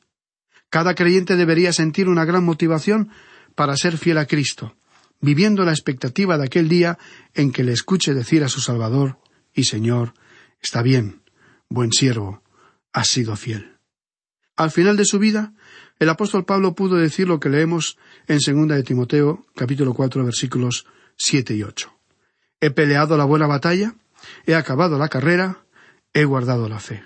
Cada 0.69 0.93
creyente 0.93 1.35
debería 1.35 1.73
sentir 1.73 2.09
una 2.09 2.25
gran 2.25 2.43
motivación 2.43 3.09
para 3.55 3.75
ser 3.77 3.97
fiel 3.97 4.17
a 4.17 4.27
Cristo, 4.27 4.75
viviendo 5.21 5.63
la 5.63 5.71
expectativa 5.71 6.37
de 6.37 6.45
aquel 6.45 6.67
día 6.67 6.99
en 7.33 7.51
que 7.51 7.63
le 7.63 7.71
escuche 7.71 8.13
decir 8.13 8.43
a 8.43 8.49
su 8.49 8.59
Salvador 8.59 9.17
y 9.57 9.63
Señor, 9.63 10.13
está 10.61 10.83
bien, 10.83 11.23
buen 11.67 11.91
siervo, 11.91 12.43
has 12.93 13.07
sido 13.07 13.35
fiel. 13.35 13.79
Al 14.55 14.69
final 14.69 14.95
de 14.95 15.03
su 15.03 15.17
vida, 15.17 15.53
el 15.97 16.09
apóstol 16.09 16.45
Pablo 16.45 16.75
pudo 16.75 16.95
decir 16.95 17.27
lo 17.27 17.39
que 17.39 17.49
leemos 17.49 17.97
en 18.27 18.39
segunda 18.39 18.75
de 18.75 18.83
Timoteo, 18.83 19.47
capítulo 19.55 19.95
cuatro, 19.95 20.23
versículos 20.23 20.85
siete 21.17 21.55
y 21.55 21.63
ocho. 21.63 21.91
He 22.61 22.69
peleado 22.69 23.17
la 23.17 23.25
buena 23.25 23.47
batalla, 23.47 23.95
he 24.45 24.53
acabado 24.53 24.99
la 24.99 25.09
carrera, 25.09 25.65
he 26.13 26.23
guardado 26.23 26.69
la 26.69 26.79
fe. 26.79 27.03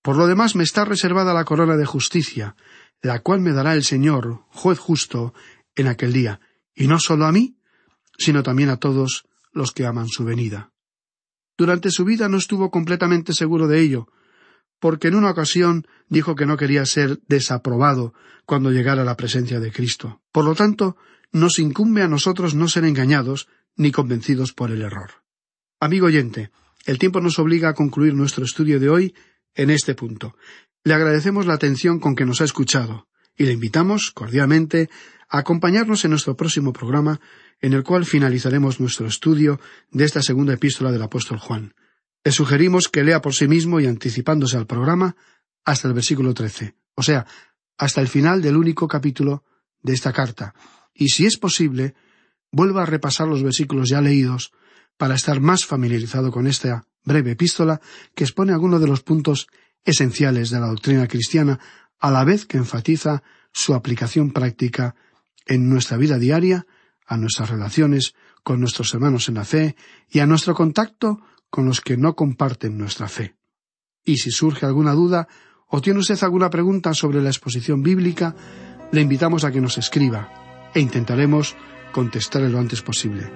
Por 0.00 0.16
lo 0.16 0.28
demás 0.28 0.54
me 0.54 0.62
está 0.62 0.84
reservada 0.84 1.34
la 1.34 1.44
corona 1.44 1.76
de 1.76 1.84
justicia, 1.84 2.54
la 3.02 3.18
cual 3.20 3.40
me 3.40 3.52
dará 3.52 3.74
el 3.74 3.82
Señor, 3.82 4.44
juez 4.50 4.78
justo, 4.78 5.34
en 5.74 5.88
aquel 5.88 6.12
día, 6.12 6.38
y 6.76 6.86
no 6.86 7.00
solo 7.00 7.26
a 7.26 7.32
mí, 7.32 7.56
sino 8.16 8.44
también 8.44 8.68
a 8.68 8.76
todos 8.76 9.24
los 9.52 9.72
que 9.72 9.84
aman 9.84 10.06
su 10.06 10.24
venida. 10.24 10.70
Durante 11.58 11.90
su 11.90 12.04
vida 12.04 12.28
no 12.28 12.38
estuvo 12.38 12.70
completamente 12.70 13.32
seguro 13.34 13.66
de 13.66 13.80
ello, 13.80 14.06
porque 14.78 15.08
en 15.08 15.16
una 15.16 15.30
ocasión 15.30 15.88
dijo 16.08 16.36
que 16.36 16.46
no 16.46 16.56
quería 16.56 16.86
ser 16.86 17.18
desaprobado 17.26 18.14
cuando 18.46 18.70
llegara 18.70 19.04
la 19.04 19.16
presencia 19.16 19.58
de 19.58 19.72
Cristo. 19.72 20.22
Por 20.30 20.44
lo 20.44 20.54
tanto, 20.54 20.96
nos 21.32 21.58
incumbe 21.58 22.02
a 22.02 22.08
nosotros 22.08 22.54
no 22.54 22.68
ser 22.68 22.84
engañados 22.84 23.48
ni 23.76 23.90
convencidos 23.90 24.52
por 24.52 24.70
el 24.70 24.82
error. 24.82 25.10
Amigo 25.80 26.06
oyente, 26.06 26.52
el 26.86 26.98
tiempo 26.98 27.20
nos 27.20 27.40
obliga 27.40 27.70
a 27.70 27.74
concluir 27.74 28.14
nuestro 28.14 28.44
estudio 28.44 28.78
de 28.78 28.88
hoy 28.88 29.14
en 29.54 29.70
este 29.70 29.96
punto. 29.96 30.36
Le 30.84 30.94
agradecemos 30.94 31.44
la 31.46 31.54
atención 31.54 31.98
con 31.98 32.14
que 32.14 32.24
nos 32.24 32.40
ha 32.40 32.44
escuchado 32.44 33.08
y 33.36 33.44
le 33.44 33.52
invitamos 33.52 34.12
cordialmente 34.12 34.88
a 35.28 35.38
acompañarnos 35.38 36.04
en 36.04 36.12
nuestro 36.12 36.36
próximo 36.36 36.72
programa, 36.72 37.20
en 37.60 37.72
el 37.72 37.82
cual 37.82 38.04
finalizaremos 38.04 38.80
nuestro 38.80 39.06
estudio 39.06 39.60
de 39.90 40.04
esta 40.04 40.22
segunda 40.22 40.54
epístola 40.54 40.92
del 40.92 41.02
apóstol 41.02 41.38
Juan. 41.38 41.74
Le 42.24 42.32
sugerimos 42.32 42.88
que 42.88 43.04
lea 43.04 43.20
por 43.20 43.34
sí 43.34 43.48
mismo 43.48 43.80
y 43.80 43.86
anticipándose 43.86 44.56
al 44.56 44.66
programa 44.66 45.16
hasta 45.64 45.88
el 45.88 45.94
versículo 45.94 46.34
trece, 46.34 46.74
o 46.94 47.02
sea, 47.02 47.26
hasta 47.76 48.00
el 48.00 48.08
final 48.08 48.42
del 48.42 48.56
único 48.56 48.88
capítulo 48.88 49.44
de 49.82 49.94
esta 49.94 50.12
carta, 50.12 50.54
y 50.94 51.08
si 51.08 51.26
es 51.26 51.38
posible, 51.38 51.94
vuelva 52.50 52.82
a 52.82 52.86
repasar 52.86 53.28
los 53.28 53.42
versículos 53.42 53.88
ya 53.88 54.00
leídos 54.00 54.52
para 54.96 55.14
estar 55.14 55.40
más 55.40 55.64
familiarizado 55.64 56.32
con 56.32 56.46
esta 56.46 56.86
breve 57.04 57.32
epístola 57.32 57.80
que 58.14 58.24
expone 58.24 58.52
algunos 58.52 58.80
de 58.80 58.88
los 58.88 59.02
puntos 59.02 59.46
esenciales 59.84 60.50
de 60.50 60.60
la 60.60 60.66
doctrina 60.66 61.06
cristiana, 61.06 61.60
a 62.00 62.10
la 62.10 62.24
vez 62.24 62.46
que 62.46 62.58
enfatiza 62.58 63.22
su 63.52 63.74
aplicación 63.74 64.32
práctica 64.32 64.94
en 65.46 65.68
nuestra 65.68 65.96
vida 65.96 66.18
diaria, 66.18 66.66
a 67.08 67.16
nuestras 67.16 67.50
relaciones 67.50 68.14
con 68.44 68.60
nuestros 68.60 68.92
hermanos 68.94 69.28
en 69.28 69.36
la 69.36 69.44
fe 69.44 69.74
y 70.08 70.20
a 70.20 70.26
nuestro 70.26 70.54
contacto 70.54 71.20
con 71.50 71.64
los 71.66 71.80
que 71.80 71.96
no 71.96 72.14
comparten 72.14 72.76
nuestra 72.78 73.08
fe. 73.08 73.34
Y 74.04 74.18
si 74.18 74.30
surge 74.30 74.66
alguna 74.66 74.92
duda 74.92 75.26
o 75.66 75.80
tiene 75.80 76.00
usted 76.00 76.22
alguna 76.22 76.50
pregunta 76.50 76.94
sobre 76.94 77.20
la 77.22 77.30
exposición 77.30 77.82
bíblica, 77.82 78.34
le 78.92 79.00
invitamos 79.00 79.44
a 79.44 79.50
que 79.50 79.60
nos 79.60 79.78
escriba 79.78 80.70
e 80.74 80.80
intentaremos 80.80 81.56
contestarle 81.92 82.50
lo 82.50 82.58
antes 82.58 82.82
posible. 82.82 83.30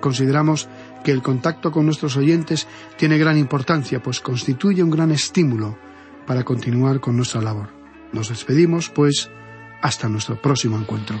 Consideramos 0.00 0.68
que 1.02 1.12
el 1.12 1.22
contacto 1.22 1.72
con 1.72 1.86
nuestros 1.86 2.16
oyentes 2.16 2.66
tiene 2.96 3.16
gran 3.16 3.38
importancia, 3.38 4.02
pues 4.02 4.20
constituye 4.20 4.82
un 4.82 4.90
gran 4.90 5.10
estímulo 5.10 5.78
para 6.26 6.44
continuar 6.44 7.00
con 7.00 7.16
nuestra 7.16 7.40
labor. 7.40 7.70
Nos 8.12 8.28
despedimos, 8.28 8.90
pues, 8.90 9.30
hasta 9.82 10.08
nuestro 10.08 10.40
próximo 10.40 10.78
encuentro. 10.78 11.20